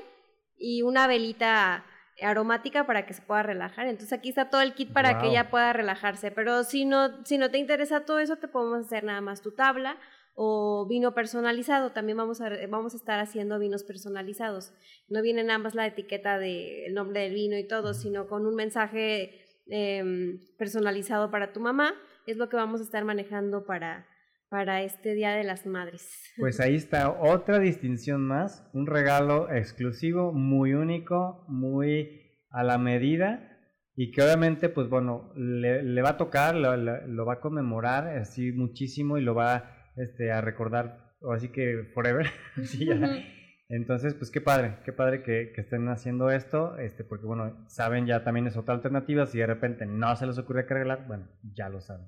y 0.57 0.81
una 0.81 1.07
velita 1.07 1.85
aromática 2.21 2.85
para 2.85 3.05
que 3.05 3.13
se 3.13 3.21
pueda 3.21 3.43
relajar. 3.43 3.87
Entonces 3.87 4.13
aquí 4.13 4.29
está 4.29 4.49
todo 4.49 4.61
el 4.61 4.73
kit 4.73 4.91
para 4.91 5.19
que 5.19 5.27
ella 5.27 5.49
pueda 5.49 5.73
relajarse. 5.73 6.31
Pero 6.31 6.63
si 6.63 6.85
no, 6.85 7.23
si 7.25 7.37
no 7.37 7.51
te 7.51 7.57
interesa 7.57 8.05
todo 8.05 8.19
eso, 8.19 8.37
te 8.37 8.47
podemos 8.47 8.85
hacer 8.85 9.03
nada 9.03 9.21
más 9.21 9.41
tu 9.41 9.51
tabla 9.53 9.97
o 10.35 10.87
vino 10.87 11.13
personalizado. 11.13 11.91
También 11.91 12.17
vamos 12.17 12.41
a, 12.41 12.49
vamos 12.69 12.93
a 12.93 12.97
estar 12.97 13.19
haciendo 13.19 13.59
vinos 13.59 13.83
personalizados. 13.83 14.73
No 15.09 15.21
viene 15.21 15.43
nada 15.43 15.59
más 15.59 15.75
la 15.75 15.87
etiqueta 15.87 16.39
del 16.39 16.93
nombre 16.93 17.21
del 17.21 17.33
vino 17.33 17.57
y 17.57 17.67
todo, 17.67 17.93
sino 17.93 18.27
con 18.27 18.45
un 18.45 18.55
mensaje 18.55 19.45
em, 19.67 20.39
personalizado 20.57 21.31
para 21.31 21.53
tu 21.53 21.59
mamá. 21.59 21.93
Es 22.25 22.37
lo 22.37 22.49
que 22.49 22.55
vamos 22.55 22.81
a 22.81 22.83
estar 22.83 23.03
manejando 23.05 23.65
para, 23.65 24.07
para 24.49 24.81
este 24.81 25.13
Día 25.13 25.31
de 25.31 25.43
las 25.43 25.65
Madres. 25.65 26.10
Pues 26.38 26.60
ahí 26.60 26.75
está 26.75 27.10
otra 27.12 27.60
distinción 27.60 28.25
más, 28.25 28.67
un 28.73 28.88
regalo 28.88 29.51
exclusivo, 29.51 30.31
muy 30.31 30.73
único, 30.73 31.45
muy 31.47 32.21
a 32.49 32.63
la 32.63 32.77
medida 32.77 33.57
y 33.95 34.12
que 34.12 34.21
obviamente, 34.21 34.69
pues 34.69 34.89
bueno, 34.89 35.33
le, 35.36 36.01
va 36.01 36.10
a 36.10 36.17
tocar, 36.17 36.55
lo, 36.55 37.25
va 37.25 37.33
a 37.33 37.39
conmemorar 37.39 38.07
así 38.17 38.51
muchísimo 38.51 39.17
y 39.17 39.21
lo 39.21 39.33
va 39.33 39.91
este, 39.95 40.31
a 40.31 40.39
recordar, 40.39 41.15
así 41.33 41.49
que 41.49 41.89
forever. 41.93 42.27
Entonces, 43.69 44.13
pues 44.13 44.31
qué 44.31 44.39
padre, 44.39 44.77
qué 44.86 44.93
padre 44.93 45.23
que, 45.23 45.51
que, 45.53 45.62
estén 45.62 45.89
haciendo 45.89 46.29
esto, 46.29 46.77
este, 46.77 47.03
porque 47.03 47.25
bueno, 47.25 47.65
saben 47.67 48.05
ya 48.05 48.23
también 48.23 48.47
es 48.47 48.55
otra 48.55 48.75
alternativa, 48.75 49.25
si 49.25 49.39
de 49.39 49.47
repente 49.47 49.86
no 49.86 50.15
se 50.15 50.27
les 50.27 50.38
ocurre 50.38 50.65
cargar, 50.65 51.05
bueno, 51.07 51.27
ya 51.41 51.67
lo 51.67 51.81
saben. 51.81 52.07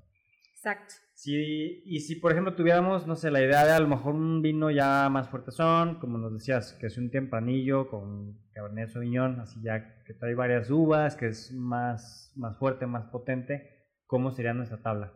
Exacto. 0.60 0.96
Sí, 1.14 1.84
y 1.86 2.02
si 2.02 2.18
por 2.18 2.34
ejemplo 2.34 2.54
tuviéramos, 2.54 3.08
no 3.08 3.16
sé, 3.16 3.32
la 3.32 3.42
idea 3.42 3.66
de 3.66 3.72
a 3.72 3.80
lo 3.80 3.88
mejor 3.88 4.16
un 4.16 4.42
vino 4.42 4.70
ya 4.70 5.08
más 5.10 5.30
fuerte 5.30 5.52
son, 5.52 6.00
como 6.00 6.18
nos 6.18 6.34
decías, 6.34 6.74
que 6.74 6.88
es 6.88 6.98
un 6.98 7.10
tempranillo 7.10 7.90
con 7.90 8.38
Cabernet 8.52 8.90
Sauvignon, 8.90 9.40
así 9.40 9.62
ya 9.64 10.04
que 10.04 10.14
trae 10.14 10.36
varias 10.36 10.70
uvas, 10.70 11.16
que 11.16 11.28
es 11.28 11.54
más, 11.54 12.34
más 12.36 12.58
fuerte, 12.58 12.86
más 12.86 13.06
potente, 13.06 13.88
¿cómo 14.06 14.32
sería 14.32 14.54
nuestra 14.54 14.82
tabla? 14.82 15.14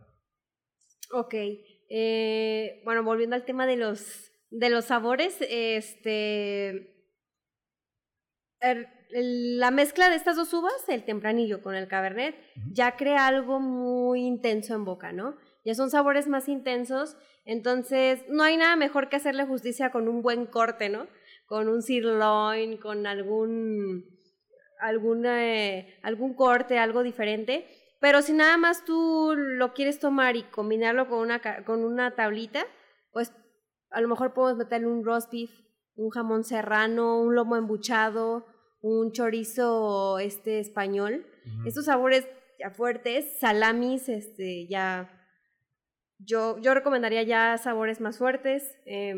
Ok, 1.12 1.34
eh, 1.89 2.82
bueno, 2.86 3.03
volviendo 3.03 3.36
al 3.36 3.43
tema 3.43 3.67
de 3.67 3.75
los, 3.75 4.32
de 4.49 4.69
los 4.69 4.86
sabores, 4.86 5.38
este, 5.41 7.06
er, 8.62 8.88
la 9.15 9.69
mezcla 9.69 10.10
de 10.10 10.15
estas 10.15 10.36
dos 10.36 10.54
uvas, 10.54 10.88
el 10.88 11.06
tempranillo 11.06 11.62
con 11.62 11.76
el 11.76 11.88
cabernet, 11.88 12.36
ya 12.71 12.95
crea 12.95 13.28
algo 13.28 13.60
muy 13.60 14.21
intenso 14.21 14.73
en 14.73 14.86
boca, 14.86 15.12
¿no? 15.12 15.36
Ya 15.63 15.76
son 15.76 15.91
sabores 15.91 16.28
más 16.28 16.49
intensos, 16.49 17.15
entonces 17.45 18.23
no 18.30 18.43
hay 18.43 18.58
nada 18.58 18.76
mejor 18.76 19.10
que 19.10 19.17
hacerle 19.17 19.45
justicia 19.45 19.91
con 19.91 20.08
un 20.08 20.21
buen 20.21 20.45
corte, 20.45 20.89
¿no? 20.89 21.08
Con 21.45 21.69
un 21.69 21.82
sirloin, 21.84 22.78
con 22.78 23.06
algún, 23.06 24.06
algún, 24.80 25.26
eh, 25.26 25.99
algún 26.02 26.34
corte, 26.34 26.80
algo 26.80 27.04
diferente. 27.04 27.67
Pero 27.99 28.21
si 28.21 28.34
nada 28.34 28.58
más 28.58 28.84
tú 28.84 29.36
lo 29.38 29.73
quieres 29.73 29.99
tomar 29.99 30.36
y 30.36 30.43
combinarlo 30.43 31.08
con 31.08 31.19
una, 31.19 31.39
con 31.63 31.86
una 31.86 32.15
tablita, 32.15 32.65
pues 33.12 33.32
a 33.91 34.02
lo 34.02 34.08
mejor 34.08 34.34
podemos 34.34 34.58
meterle 34.58 34.88
un 34.88 35.06
roast 35.06 35.32
beef, 35.32 35.52
un 35.95 36.10
jamón 36.10 36.43
serrano, 36.43 37.21
un 37.21 37.36
lomo 37.36 37.56
embuchado, 37.56 38.45
un 38.84 39.13
chorizo 39.13 40.19
este 40.19 40.60
español. 40.60 41.26
Estos 41.65 41.86
sabores 41.86 42.28
ya 42.60 42.69
fuertes, 42.69 43.39
salamis, 43.39 44.10
este, 44.10 44.67
ya. 44.67 45.10
Yo, 46.19 46.60
yo 46.60 46.74
recomendaría 46.74 47.24
ya 47.24 47.58
sabores 47.58 48.02
más 48.02 48.17
fuertes. 48.17 48.78
Eh, 48.86 49.13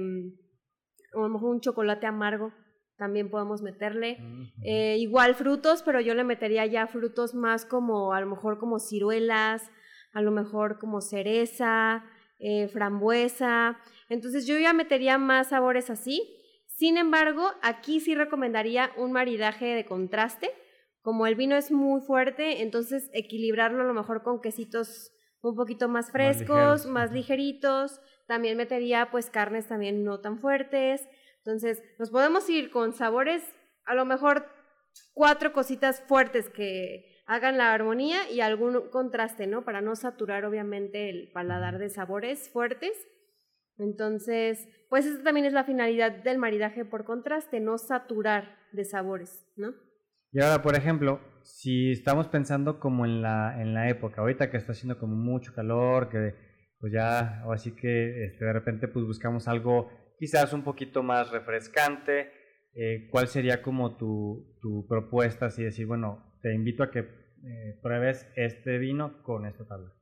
a 1.13 1.19
lo 1.19 1.29
mejor 1.29 1.49
un 1.49 1.61
chocolate 1.61 2.05
amargo 2.05 2.53
también 2.95 3.29
podemos 3.29 3.61
meterle. 3.61 4.19
Eh, 4.63 4.97
igual 4.99 5.33
frutos, 5.33 5.81
pero 5.83 5.99
yo 5.99 6.13
le 6.13 6.23
metería 6.23 6.65
ya 6.67 6.87
frutos 6.87 7.33
más 7.33 7.65
como, 7.65 8.13
a 8.13 8.21
lo 8.21 8.27
mejor 8.27 8.59
como 8.59 8.79
ciruelas, 8.79 9.69
a 10.13 10.21
lo 10.21 10.31
mejor 10.31 10.77
como 10.77 11.01
cereza, 11.01 12.05
eh, 12.39 12.67
frambuesa. 12.67 13.77
Entonces 14.09 14.45
yo 14.45 14.57
ya 14.57 14.73
metería 14.73 15.17
más 15.17 15.49
sabores 15.49 15.89
así. 15.89 16.21
Sin 16.75 16.97
embargo, 16.97 17.51
aquí 17.61 18.01
sí 18.01 18.15
recomendaría 18.15 18.91
un 18.97 19.13
maridaje 19.13 19.65
de 19.65 19.85
contraste. 19.85 20.51
Como 21.01 21.25
el 21.25 21.35
vino 21.35 21.55
es 21.55 21.71
muy 21.71 22.01
fuerte, 22.01 22.61
entonces 22.61 23.09
equilibrarlo 23.13 23.81
a 23.81 23.85
lo 23.85 23.93
mejor 23.93 24.23
con 24.23 24.41
quesitos 24.41 25.11
un 25.41 25.55
poquito 25.55 25.87
más 25.87 26.11
frescos, 26.11 26.85
más, 26.85 27.11
ligeritos. 27.13 28.01
También 28.27 28.57
metería 28.57 29.09
pues 29.11 29.29
carnes 29.29 29.67
también 29.67 30.03
no 30.03 30.19
tan 30.19 30.39
fuertes. 30.39 31.07
Entonces, 31.37 31.81
nos 31.99 32.09
podemos 32.09 32.49
ir 32.49 32.71
con 32.71 32.91
sabores, 32.91 33.43
a 33.85 33.93
lo 33.93 34.03
mejor 34.03 34.47
cuatro 35.13 35.53
cositas 35.53 36.01
fuertes 36.01 36.49
que 36.49 37.21
hagan 37.25 37.57
la 37.57 37.73
armonía 37.73 38.29
y 38.29 38.41
algún 38.41 38.89
contraste, 38.89 39.47
¿no? 39.47 39.63
Para 39.63 39.81
no 39.81 39.95
saturar 39.95 40.43
obviamente 40.43 41.09
el 41.09 41.31
paladar 41.31 41.77
de 41.77 41.89
sabores 41.89 42.49
fuertes. 42.49 42.93
Entonces, 43.77 44.67
pues 44.89 45.05
esa 45.05 45.23
también 45.23 45.45
es 45.45 45.53
la 45.53 45.65
finalidad 45.65 46.11
del 46.23 46.37
maridaje 46.37 46.85
por 46.85 47.05
contraste, 47.05 47.59
no 47.59 47.77
saturar 47.77 48.57
de 48.71 48.85
sabores, 48.85 49.45
¿no? 49.55 49.73
Y 50.31 50.41
ahora, 50.41 50.61
por 50.61 50.75
ejemplo, 50.75 51.21
si 51.43 51.91
estamos 51.91 52.27
pensando 52.27 52.79
como 52.79 53.05
en 53.05 53.21
la, 53.21 53.61
en 53.61 53.73
la 53.73 53.89
época, 53.89 54.21
ahorita 54.21 54.49
que 54.49 54.57
está 54.57 54.73
haciendo 54.73 54.99
como 54.99 55.15
mucho 55.15 55.53
calor, 55.53 56.09
que 56.09 56.35
pues 56.79 56.91
ya, 56.93 57.43
o 57.45 57.53
así 57.53 57.71
que 57.71 58.25
este, 58.25 58.45
de 58.45 58.53
repente 58.53 58.87
pues 58.87 59.05
buscamos 59.05 59.47
algo 59.47 59.89
quizás 60.19 60.53
un 60.53 60.63
poquito 60.63 61.03
más 61.03 61.31
refrescante, 61.31 62.31
eh, 62.73 63.07
¿cuál 63.09 63.27
sería 63.27 63.61
como 63.61 63.95
tu, 63.97 64.57
tu, 64.61 64.85
propuesta? 64.87 65.45
Así 65.45 65.63
decir, 65.63 65.85
bueno, 65.85 66.37
te 66.41 66.53
invito 66.53 66.83
a 66.83 66.91
que 66.91 66.99
eh, 66.99 67.79
pruebes 67.81 68.27
este 68.35 68.77
vino 68.77 69.23
con 69.23 69.45
esta 69.45 69.65
tabla. 69.65 69.93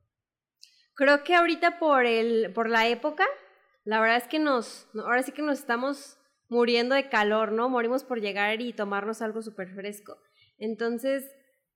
Creo 0.96 1.22
que 1.24 1.34
ahorita 1.34 1.78
por, 1.78 2.06
el, 2.06 2.52
por 2.52 2.68
la 2.68 2.88
época, 2.88 3.24
la 3.84 4.00
verdad 4.00 4.16
es 4.16 4.28
que 4.28 4.38
nos, 4.38 4.88
ahora 4.94 5.22
sí 5.22 5.32
que 5.32 5.42
nos 5.42 5.58
estamos 5.58 6.18
muriendo 6.48 6.94
de 6.94 7.08
calor, 7.08 7.52
¿no? 7.52 7.68
Morimos 7.68 8.04
por 8.04 8.20
llegar 8.20 8.60
y 8.60 8.72
tomarnos 8.72 9.22
algo 9.22 9.42
súper 9.42 9.74
fresco. 9.74 10.16
Entonces, 10.58 11.30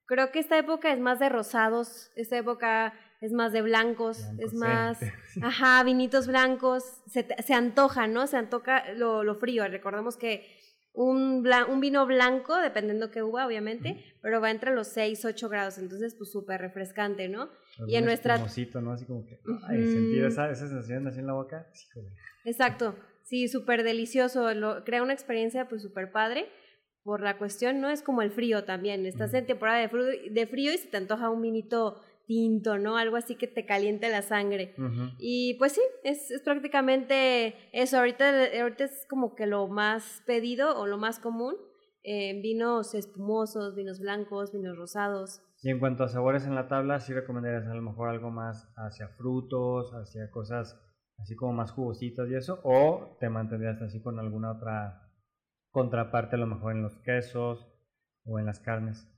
creo 0.07 0.31
que 0.31 0.39
esta 0.39 0.57
época 0.59 0.93
es 0.93 1.01
más 1.01 1.19
de 1.19 1.29
rosados, 1.29 2.11
esta 2.17 2.39
época 2.39 2.95
es 3.21 3.33
más 3.33 3.53
de 3.53 3.63
blancos, 3.63 4.25
es 4.39 4.55
más, 4.55 4.99
ajá, 5.43 5.83
vinitos 5.83 6.27
blancos, 6.27 7.03
se, 7.07 7.27
se 7.45 7.55
antoja, 7.55 8.07
¿no? 8.07 8.27
Se 8.27 8.37
antoja 8.37 8.93
lo, 8.95 9.25
lo 9.25 9.35
frío. 9.37 9.67
Recordemos 9.69 10.17
que 10.17 10.47
un, 10.93 11.47
un 11.69 11.81
vino 11.81 12.07
blanco, 12.07 12.57
dependiendo 12.57 13.11
qué 13.11 13.23
uva, 13.23 13.47
obviamente, 13.47 14.05
pero 14.21 14.41
va 14.41 14.51
entre 14.51 14.75
los 14.75 14.89
6, 14.89 15.25
8 15.25 15.49
grados, 15.49 15.79
entonces 15.79 16.15
pues 16.15 16.31
súper 16.31 16.61
refrescante, 16.61 17.29
¿no? 17.29 17.49
y 17.87 17.97
en 17.97 18.05
nuestra... 18.05 18.39
¿no? 18.39 18.45
Así 18.45 18.67
como 19.07 19.25
que, 19.25 19.39
ay, 19.69 19.85
sentir 19.85 20.25
esa, 20.25 20.51
esa, 20.51 20.67
sensación 20.67 21.07
así 21.07 21.21
en 21.21 21.27
la 21.27 21.35
boca. 21.35 21.69
Exacto, 22.45 22.97
sí, 23.23 23.49
súper 23.49 23.85
delicioso, 23.85 24.53
lo, 24.55 24.85
crea 24.85 25.03
una 25.03 25.13
experiencia 25.13 25.69
pues 25.69 25.83
súper 25.83 26.11
padre 26.11 26.49
por 27.05 27.21
la 27.21 27.39
cuestión, 27.39 27.81
¿no? 27.81 27.91
Es 27.91 28.03
como 28.03 28.23
el 28.23 28.31
frío 28.31 28.65
también, 28.65 29.07
estás 29.07 29.33
en 29.35 29.47
temporada 29.47 29.79
de 29.79 29.89
frío, 29.89 30.05
de 30.31 30.47
frío 30.47 30.73
y 30.73 30.79
se 30.79 30.89
te 30.89 30.97
antoja 30.97 31.31
un 31.31 31.41
vinito 31.41 32.03
tinto, 32.29 32.77
¿no? 32.79 32.97
Algo 32.99 33.17
así 33.17 33.35
que 33.35 33.49
te 33.49 33.65
caliente 33.65 34.11
la 34.11 34.23
sangre. 34.23 34.75
Y 35.19 35.55
pues 35.55 35.73
sí, 35.73 35.81
es, 36.05 36.31
es, 36.31 36.43
prácticamente 36.43 37.55
eso. 37.73 37.99
Ahorita, 37.99 38.45
ahorita 38.61 38.85
es 38.85 39.07
como 39.09 39.35
que 39.35 39.47
lo 39.47 39.67
más 39.67 40.23
pedido 40.27 40.79
o 40.79 40.87
lo 40.87 40.99
más 40.99 41.19
común. 41.19 41.57
Eh, 42.05 42.41
vinos 42.41 42.95
espumosos, 42.95 43.75
vinos 43.75 43.99
blancos, 43.99 44.53
vinos 44.53 44.77
rosados. 44.77 45.43
Y 45.63 45.71
en 45.71 45.81
cuanto 45.81 46.05
a 46.05 46.09
sabores 46.09 46.47
en 46.47 46.55
la 46.55 46.69
tabla, 46.69 47.01
sí 47.01 47.13
recomendarías 47.13 47.67
a 47.67 47.75
lo 47.75 47.83
mejor 47.83 48.11
algo 48.11 48.31
más 48.31 48.71
hacia 48.77 49.09
frutos, 49.09 49.93
hacia 49.93 50.31
cosas 50.31 50.79
así 51.19 51.35
como 51.35 51.53
más 51.53 51.73
jugositas 51.73 52.29
y 52.29 52.37
eso, 52.37 52.61
o 52.63 53.17
te 53.19 53.29
mantendrías 53.29 53.83
así 53.83 54.01
con 54.01 54.21
alguna 54.21 54.53
otra 54.53 55.11
contraparte, 55.73 56.37
a 56.37 56.39
lo 56.39 56.47
mejor 56.47 56.73
en 56.73 56.83
los 56.83 56.97
quesos 56.99 57.67
o 58.25 58.39
en 58.39 58.47
las 58.47 58.61
carnes. 58.61 59.11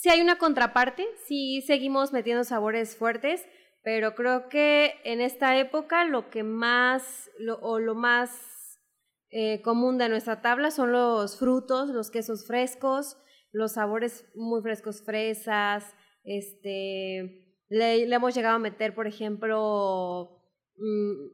Si 0.00 0.08
hay 0.08 0.22
una 0.22 0.38
contraparte, 0.38 1.06
sí 1.26 1.60
seguimos 1.60 2.10
metiendo 2.10 2.42
sabores 2.42 2.96
fuertes, 2.96 3.46
pero 3.82 4.14
creo 4.14 4.48
que 4.48 4.94
en 5.04 5.20
esta 5.20 5.58
época 5.58 6.06
lo 6.06 6.30
que 6.30 6.42
más 6.42 7.30
o 7.60 7.78
lo 7.78 7.94
más 7.94 8.80
eh, 9.28 9.60
común 9.60 9.98
de 9.98 10.08
nuestra 10.08 10.40
tabla 10.40 10.70
son 10.70 10.92
los 10.92 11.38
frutos, 11.38 11.90
los 11.90 12.10
quesos 12.10 12.46
frescos, 12.46 13.18
los 13.52 13.72
sabores 13.72 14.24
muy 14.34 14.62
frescos, 14.62 15.02
fresas, 15.04 15.94
este, 16.24 17.58
le, 17.68 18.04
hemos 18.04 18.34
llegado 18.34 18.56
a 18.56 18.58
meter, 18.58 18.94
por 18.94 19.06
ejemplo, 19.06 20.40
mmm, 20.76 21.28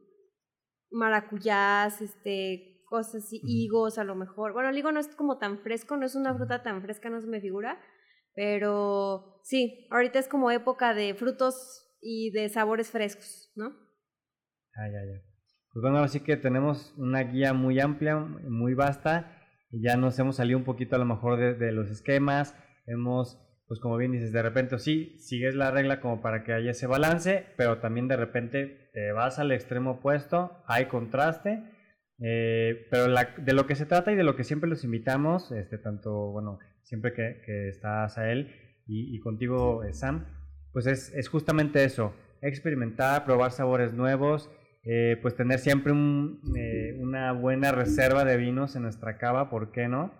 maracuyás, 0.91 2.01
este, 2.01 2.83
cosas 2.89 3.23
así, 3.23 3.39
higos 3.45 3.97
a 3.97 4.03
lo 4.03 4.15
mejor. 4.15 4.51
Bueno, 4.51 4.67
el 4.67 4.77
higo 4.77 4.91
no 4.91 4.99
es 4.99 5.07
como 5.15 5.37
tan 5.37 5.59
fresco, 5.59 5.95
no 5.95 6.05
es 6.05 6.15
una 6.15 6.35
fruta 6.35 6.63
tan 6.63 6.81
fresca, 6.81 7.09
no 7.09 7.21
se 7.21 7.27
me 7.27 7.39
figura, 7.39 7.79
pero 8.37 9.41
sí, 9.41 9.87
ahorita 9.89 10.19
es 10.19 10.27
como 10.27 10.51
época 10.51 10.93
de 10.93 11.15
frutos 11.15 11.97
y 11.99 12.29
de 12.29 12.49
sabores 12.49 12.91
frescos, 12.91 13.51
¿no? 13.55 13.75
Ah, 14.75 14.87
ya, 14.93 14.99
ya. 15.11 15.23
Pues 15.73 15.81
bueno, 15.81 15.97
así 15.97 16.19
que 16.19 16.37
tenemos 16.37 16.93
una 16.97 17.23
guía 17.23 17.53
muy 17.53 17.79
amplia, 17.79 18.15
muy 18.15 18.75
vasta, 18.75 19.41
y 19.71 19.81
ya 19.81 19.97
nos 19.97 20.19
hemos 20.19 20.35
salido 20.35 20.59
un 20.59 20.65
poquito 20.65 20.95
a 20.95 20.99
lo 20.99 21.05
mejor 21.05 21.57
de, 21.57 21.71
los 21.71 21.89
esquemas, 21.89 22.55
hemos 22.85 23.43
pues 23.67 23.79
como 23.81 23.97
bien 23.97 24.11
dices, 24.11 24.31
de 24.31 24.43
repente 24.43 24.77
sí, 24.77 25.17
sigues 25.17 25.55
la 25.55 25.71
regla 25.71 25.99
como 25.99 26.21
para 26.21 26.43
que 26.43 26.53
haya 26.53 26.71
ese 26.71 26.85
balance, 26.85 27.47
pero 27.57 27.79
también 27.79 28.07
de 28.07 28.17
repente 28.17 28.91
te 28.93 29.11
vas 29.13 29.39
al 29.39 29.51
extremo 29.51 29.93
opuesto, 29.93 30.63
hay 30.67 30.85
contraste, 30.85 31.63
eh, 32.19 32.87
pero 32.91 33.07
de 33.07 33.53
lo 33.53 33.65
que 33.65 33.75
se 33.75 33.87
trata 33.87 34.11
y 34.11 34.15
de 34.15 34.23
lo 34.23 34.35
que 34.35 34.43
siempre 34.43 34.69
los 34.69 34.83
invitamos, 34.83 35.51
este, 35.51 35.79
tanto, 35.79 36.31
bueno, 36.31 36.59
siempre 36.87 37.13
que, 37.13 37.41
que 37.45 37.69
estás 37.69 38.17
a 38.17 38.31
él 38.31 38.51
y, 38.89 39.19
contigo, 39.19 39.83
eh, 39.83 39.91
Sam, 39.91 40.25
pues 40.71 40.87
es, 40.87 41.13
es, 41.13 41.27
justamente 41.27 41.83
eso, 41.83 42.13
experimentar, 42.41 43.25
probar 43.25 43.51
sabores 43.51 43.93
nuevos, 43.93 44.49
eh, 44.83 45.17
pues 45.21 45.35
tener 45.35 45.59
siempre 45.59 45.91
una 45.91 47.33
buena 47.33 47.73
reserva 47.73 48.23
de 48.23 48.37
vinos 48.37 48.77
en 48.77 48.83
nuestra 48.83 49.17
cava, 49.17 49.49
¿por 49.49 49.73
qué 49.73 49.89
no? 49.89 50.13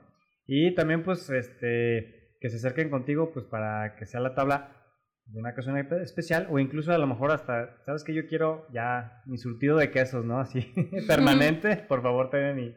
Y 0.46 0.76
también 0.76 1.04
pues 1.04 1.30
este 1.30 2.36
que 2.42 2.50
se 2.50 2.58
acerquen 2.58 2.90
contigo 2.90 3.32
pues 3.34 3.46
para 3.46 3.96
que 3.96 4.06
sea 4.06 4.20
la 4.20 4.36
tabla 4.36 4.78
de 5.26 5.40
una 5.40 5.52
ocasión 5.52 5.78
especial 5.78 6.48
o 6.50 6.60
incluso 6.60 6.92
a 6.92 6.98
lo 6.98 7.08
mejor 7.08 7.32
hasta, 7.32 7.82
sabes 7.86 8.04
que 8.04 8.14
yo 8.14 8.28
quiero 8.28 8.68
ya 8.72 9.22
mi 9.26 9.38
surtido 9.38 9.78
de 9.78 9.92
quesos, 9.92 10.26
¿no? 10.26 10.40
Así 10.42 10.62
permanente, 11.08 11.78
por 11.88 12.02
favor 12.02 12.30
tenme 12.30 12.54
mi, 12.54 12.76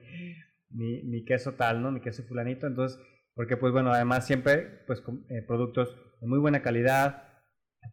mi, 0.71 1.03
mi, 1.03 1.25
queso 1.25 1.55
tal, 1.55 1.83
¿no? 1.83 1.91
Mi 1.93 2.01
queso 2.01 2.23
fulanito, 2.23 2.67
entonces, 2.67 3.01
porque 3.41 3.57
pues 3.57 3.73
bueno, 3.73 3.91
además 3.91 4.27
siempre 4.27 4.83
pues 4.87 5.03
eh, 5.31 5.41
productos 5.41 5.97
de 6.21 6.27
muy 6.27 6.39
buena 6.39 6.61
calidad, 6.61 7.41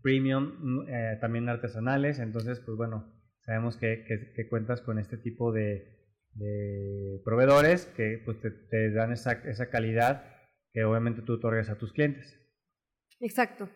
premium, 0.04 0.58
mm, 0.60 0.90
eh, 0.90 1.18
también 1.22 1.48
artesanales, 1.48 2.20
entonces 2.20 2.60
pues 2.60 2.76
bueno, 2.76 3.18
sabemos 3.46 3.78
que, 3.78 4.04
que, 4.36 4.50
cuentas 4.50 4.82
con 4.82 5.00
este 5.00 5.16
tipo 5.16 5.54
de, 5.54 6.04
proveedores 7.24 7.86
que 7.96 8.22
pues 8.26 8.42
te, 8.42 8.52
te 8.52 8.92
dan 8.92 9.14
esa, 9.14 9.42
esa 9.50 9.70
calidad 9.70 10.26
que 10.74 10.84
obviamente 10.84 11.22
tú 11.22 11.36
otorgas 11.36 11.70
a 11.70 11.78
tus 11.78 11.94
clientes. 11.94 12.38
Exacto. 13.22 13.70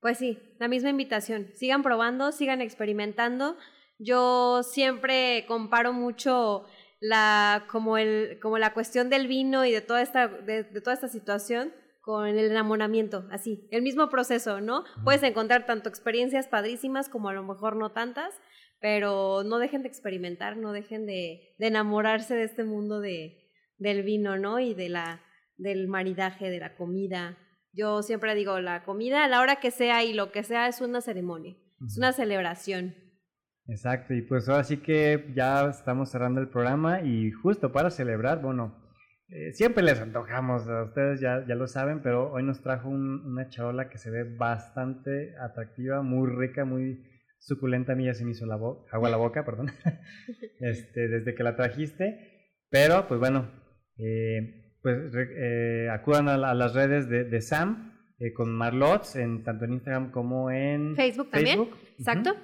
Pues 0.00 0.18
sí, 0.18 0.38
la 0.58 0.68
misma 0.68 0.90
invitación. 0.90 1.46
Sigan 1.54 1.82
probando, 1.82 2.32
sigan 2.32 2.60
experimentando. 2.60 3.56
Yo 3.98 4.62
siempre 4.62 5.46
comparo 5.48 5.94
mucho 5.94 6.66
la, 7.04 7.66
como, 7.70 7.98
el, 7.98 8.38
como 8.40 8.56
la 8.56 8.72
cuestión 8.72 9.10
del 9.10 9.28
vino 9.28 9.66
y 9.66 9.72
de 9.72 9.82
toda, 9.82 10.00
esta, 10.00 10.26
de, 10.26 10.64
toda 10.64 10.94
esta 10.94 11.08
situación 11.08 11.70
con 12.00 12.26
el 12.26 12.38
enamoramiento, 12.38 13.26
así, 13.30 13.68
el 13.70 13.82
mismo 13.82 14.08
proceso, 14.08 14.62
¿no? 14.62 14.84
Puedes 15.04 15.22
encontrar 15.22 15.66
tanto 15.66 15.90
experiencias 15.90 16.48
padrísimas 16.48 17.10
como 17.10 17.28
a 17.28 17.34
lo 17.34 17.42
mejor 17.42 17.76
no 17.76 17.92
tantas, 17.92 18.32
pero 18.80 19.42
no 19.44 19.58
dejen 19.58 19.82
de 19.82 19.88
experimentar, 19.88 20.56
no 20.56 20.72
dejen 20.72 21.04
de, 21.04 21.54
de 21.58 21.66
enamorarse 21.66 22.34
de 22.34 22.44
este 22.44 22.64
mundo 22.64 23.00
de, 23.00 23.50
del 23.76 24.02
vino, 24.02 24.38
¿no? 24.38 24.58
Y 24.58 24.72
de 24.72 24.88
la, 24.88 25.22
del 25.58 25.88
maridaje, 25.88 26.48
de 26.48 26.58
la 26.58 26.74
comida. 26.74 27.36
Yo 27.74 28.02
siempre 28.02 28.34
digo, 28.34 28.60
la 28.60 28.82
comida 28.82 29.24
a 29.24 29.28
la 29.28 29.40
hora 29.40 29.56
que 29.56 29.70
sea 29.70 30.04
y 30.04 30.14
lo 30.14 30.32
que 30.32 30.42
sea 30.42 30.68
es 30.68 30.80
una 30.80 31.02
ceremonia, 31.02 31.54
es 31.86 31.98
una 31.98 32.14
celebración. 32.14 32.94
Exacto, 33.66 34.12
y 34.12 34.22
pues 34.22 34.48
ahora 34.48 34.64
sí 34.64 34.78
que 34.78 35.32
ya 35.34 35.68
estamos 35.68 36.10
cerrando 36.10 36.40
el 36.40 36.48
programa 36.48 37.00
y 37.00 37.30
justo 37.30 37.72
para 37.72 37.90
celebrar, 37.90 38.42
bueno, 38.42 38.76
eh, 39.28 39.52
siempre 39.52 39.82
les 39.82 40.00
antojamos, 40.00 40.68
a 40.68 40.84
ustedes 40.84 41.20
ya, 41.20 41.44
ya 41.48 41.54
lo 41.54 41.66
saben, 41.66 42.02
pero 42.02 42.30
hoy 42.30 42.42
nos 42.42 42.60
trajo 42.60 42.90
una 42.90 43.48
charola 43.48 43.88
que 43.88 43.96
se 43.96 44.10
ve 44.10 44.24
bastante 44.36 45.34
atractiva, 45.40 46.02
muy 46.02 46.28
rica, 46.30 46.66
muy 46.66 47.02
suculenta, 47.38 47.94
a 47.94 47.96
mí 47.96 48.04
ya 48.04 48.12
se 48.12 48.24
me 48.24 48.32
hizo 48.32 48.44
la 48.44 48.54
agua 48.54 49.10
la 49.10 49.16
boca, 49.16 49.46
perdón, 49.46 49.70
este, 50.60 51.08
desde 51.08 51.34
que 51.34 51.42
la 51.42 51.56
trajiste, 51.56 52.58
pero 52.68 53.08
pues 53.08 53.18
bueno, 53.18 53.50
eh, 53.96 54.76
pues 54.82 55.10
eh, 55.14 55.88
acudan 55.90 56.28
a, 56.28 56.54
las 56.54 56.74
redes 56.74 57.08
de, 57.08 57.40
Sam 57.40 57.94
eh, 58.18 58.34
con 58.34 58.54
Marlots, 58.54 59.16
en, 59.16 59.42
tanto 59.42 59.64
en 59.64 59.72
Instagram 59.72 60.10
como 60.10 60.50
en 60.50 60.94
Facebook, 60.96 61.30
también. 61.30 61.70
Exacto. 61.98 62.36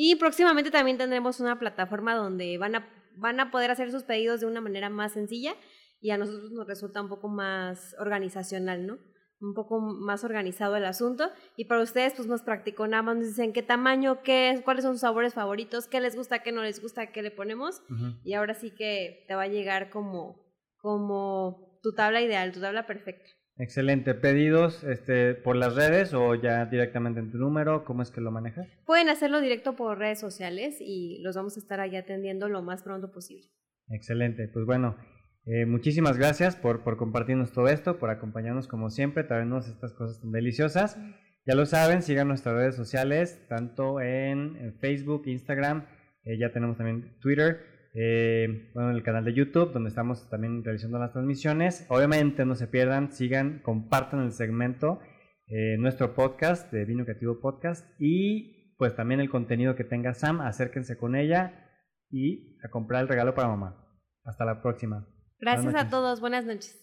Y 0.00 0.14
próximamente 0.14 0.70
también 0.70 0.96
tendremos 0.96 1.40
una 1.40 1.58
plataforma 1.58 2.14
donde 2.14 2.56
van 2.56 2.76
a, 2.76 2.88
van 3.16 3.40
a 3.40 3.50
poder 3.50 3.72
hacer 3.72 3.90
sus 3.90 4.04
pedidos 4.04 4.38
de 4.38 4.46
una 4.46 4.60
manera 4.60 4.88
más 4.90 5.14
sencilla 5.14 5.56
y 6.00 6.10
a 6.10 6.18
nosotros 6.18 6.52
nos 6.52 6.68
resulta 6.68 7.02
un 7.02 7.08
poco 7.08 7.26
más 7.26 7.96
organizacional, 7.98 8.86
¿no? 8.86 8.98
Un 9.40 9.54
poco 9.54 9.80
más 9.80 10.22
organizado 10.22 10.76
el 10.76 10.84
asunto. 10.84 11.32
Y 11.56 11.64
para 11.64 11.82
ustedes, 11.82 12.14
pues 12.14 12.28
más 12.28 12.44
práctico. 12.44 12.86
Nada 12.86 13.02
más 13.02 13.16
nos 13.16 13.26
dicen 13.26 13.52
qué 13.52 13.64
tamaño, 13.64 14.22
qué, 14.22 14.62
cuáles 14.64 14.84
son 14.84 14.94
sus 14.94 15.00
sabores 15.00 15.34
favoritos, 15.34 15.88
qué 15.88 16.00
les 16.00 16.14
gusta, 16.14 16.44
qué 16.44 16.52
no 16.52 16.62
les 16.62 16.80
gusta, 16.80 17.10
qué 17.10 17.20
le 17.20 17.32
ponemos. 17.32 17.82
Y 18.22 18.34
ahora 18.34 18.54
sí 18.54 18.70
que 18.70 19.24
te 19.26 19.34
va 19.34 19.42
a 19.42 19.48
llegar 19.48 19.90
como, 19.90 20.40
como 20.76 21.80
tu 21.82 21.92
tabla 21.92 22.20
ideal, 22.20 22.52
tu 22.52 22.60
tabla 22.60 22.86
perfecta. 22.86 23.28
Excelente. 23.58 24.14
¿Pedidos 24.14 24.84
este, 24.84 25.34
por 25.34 25.56
las 25.56 25.74
redes 25.74 26.14
o 26.14 26.34
ya 26.36 26.64
directamente 26.66 27.18
en 27.18 27.32
tu 27.32 27.38
número? 27.38 27.84
¿Cómo 27.84 28.02
es 28.02 28.10
que 28.10 28.20
lo 28.20 28.30
manejas? 28.30 28.68
Pueden 28.86 29.08
hacerlo 29.08 29.40
directo 29.40 29.74
por 29.74 29.98
redes 29.98 30.20
sociales 30.20 30.76
y 30.80 31.20
los 31.22 31.34
vamos 31.34 31.56
a 31.56 31.60
estar 31.60 31.80
ahí 31.80 31.96
atendiendo 31.96 32.48
lo 32.48 32.62
más 32.62 32.84
pronto 32.84 33.10
posible. 33.10 33.48
Excelente. 33.88 34.48
Pues 34.48 34.64
bueno, 34.64 34.96
eh, 35.44 35.66
muchísimas 35.66 36.16
gracias 36.16 36.54
por, 36.54 36.84
por 36.84 36.96
compartirnos 36.96 37.52
todo 37.52 37.68
esto, 37.68 37.98
por 37.98 38.10
acompañarnos 38.10 38.68
como 38.68 38.90
siempre, 38.90 39.24
traernos 39.24 39.66
estas 39.66 39.92
cosas 39.92 40.20
tan 40.20 40.30
deliciosas. 40.30 40.96
Ya 41.44 41.54
lo 41.54 41.66
saben, 41.66 42.02
sigan 42.02 42.28
nuestras 42.28 42.54
redes 42.54 42.76
sociales, 42.76 43.40
tanto 43.48 44.00
en, 44.00 44.76
Facebook, 44.80 45.22
Instagram, 45.26 45.86
eh, 46.22 46.38
ya 46.38 46.52
tenemos 46.52 46.76
también 46.76 47.18
Twitter 47.20 47.77
eh, 48.00 48.70
bueno, 48.74 48.90
en 48.90 48.96
el 48.96 49.02
canal 49.02 49.24
de 49.24 49.34
YouTube, 49.34 49.72
donde 49.72 49.88
estamos 49.88 50.30
también 50.30 50.62
realizando 50.62 51.00
las 51.00 51.12
transmisiones. 51.12 51.84
Obviamente 51.88 52.44
no 52.44 52.54
se 52.54 52.68
pierdan, 52.68 53.10
sigan, 53.10 53.60
compartan 53.64 54.20
el 54.20 54.30
segmento, 54.30 55.00
eh, 55.48 55.76
nuestro 55.78 56.14
podcast 56.14 56.72
de 56.72 56.84
Vino 56.84 57.04
Creativo 57.04 57.40
Podcast 57.40 57.84
y 57.98 58.76
pues 58.76 58.94
también 58.94 59.18
el 59.18 59.28
contenido 59.28 59.74
que 59.74 59.82
tenga 59.82 60.14
Sam, 60.14 60.40
acérquense 60.40 60.96
con 60.96 61.16
ella 61.16 61.66
y 62.08 62.56
a 62.64 62.70
comprar 62.70 63.02
el 63.02 63.08
regalo 63.08 63.34
para 63.34 63.48
mamá. 63.48 63.84
Hasta 64.24 64.44
la 64.44 64.62
próxima. 64.62 65.08
Gracias 65.40 65.74
a 65.74 65.90
todos, 65.90 66.20
buenas 66.20 66.44
noches. 66.44 66.78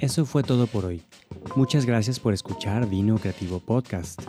Eso 0.00 0.26
fue 0.26 0.42
todo 0.42 0.66
por 0.66 0.84
hoy. 0.84 1.02
Muchas 1.54 1.86
gracias 1.86 2.18
por 2.18 2.34
escuchar 2.34 2.88
Vino 2.88 3.18
Creativo 3.18 3.60
Podcast. 3.60 4.20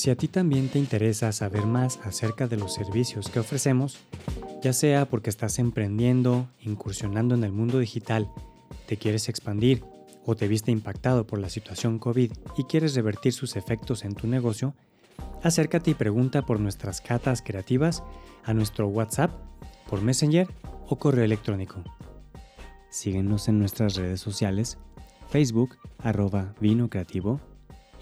Si 0.00 0.08
a 0.08 0.16
ti 0.16 0.28
también 0.28 0.70
te 0.70 0.78
interesa 0.78 1.30
saber 1.30 1.66
más 1.66 2.00
acerca 2.04 2.48
de 2.48 2.56
los 2.56 2.72
servicios 2.72 3.28
que 3.28 3.38
ofrecemos, 3.38 3.98
ya 4.62 4.72
sea 4.72 5.04
porque 5.04 5.28
estás 5.28 5.58
emprendiendo, 5.58 6.48
incursionando 6.62 7.34
en 7.34 7.44
el 7.44 7.52
mundo 7.52 7.78
digital, 7.78 8.30
te 8.86 8.96
quieres 8.96 9.28
expandir 9.28 9.84
o 10.24 10.36
te 10.36 10.48
viste 10.48 10.70
impactado 10.70 11.26
por 11.26 11.38
la 11.38 11.50
situación 11.50 11.98
COVID 11.98 12.32
y 12.56 12.64
quieres 12.64 12.94
revertir 12.94 13.34
sus 13.34 13.56
efectos 13.56 14.02
en 14.06 14.14
tu 14.14 14.26
negocio, 14.26 14.74
acércate 15.42 15.90
y 15.90 15.94
pregunta 15.94 16.46
por 16.46 16.60
nuestras 16.60 17.02
catas 17.02 17.42
creativas 17.42 18.02
a 18.44 18.54
nuestro 18.54 18.88
WhatsApp, 18.88 19.30
por 19.86 20.00
Messenger 20.00 20.48
o 20.88 20.98
correo 20.98 21.26
electrónico. 21.26 21.84
Síguenos 22.88 23.48
en 23.48 23.58
nuestras 23.58 23.96
redes 23.96 24.22
sociales, 24.22 24.78
Facebook, 25.28 25.76
arroba 25.98 26.54
vino 26.58 26.88
creativo, 26.88 27.38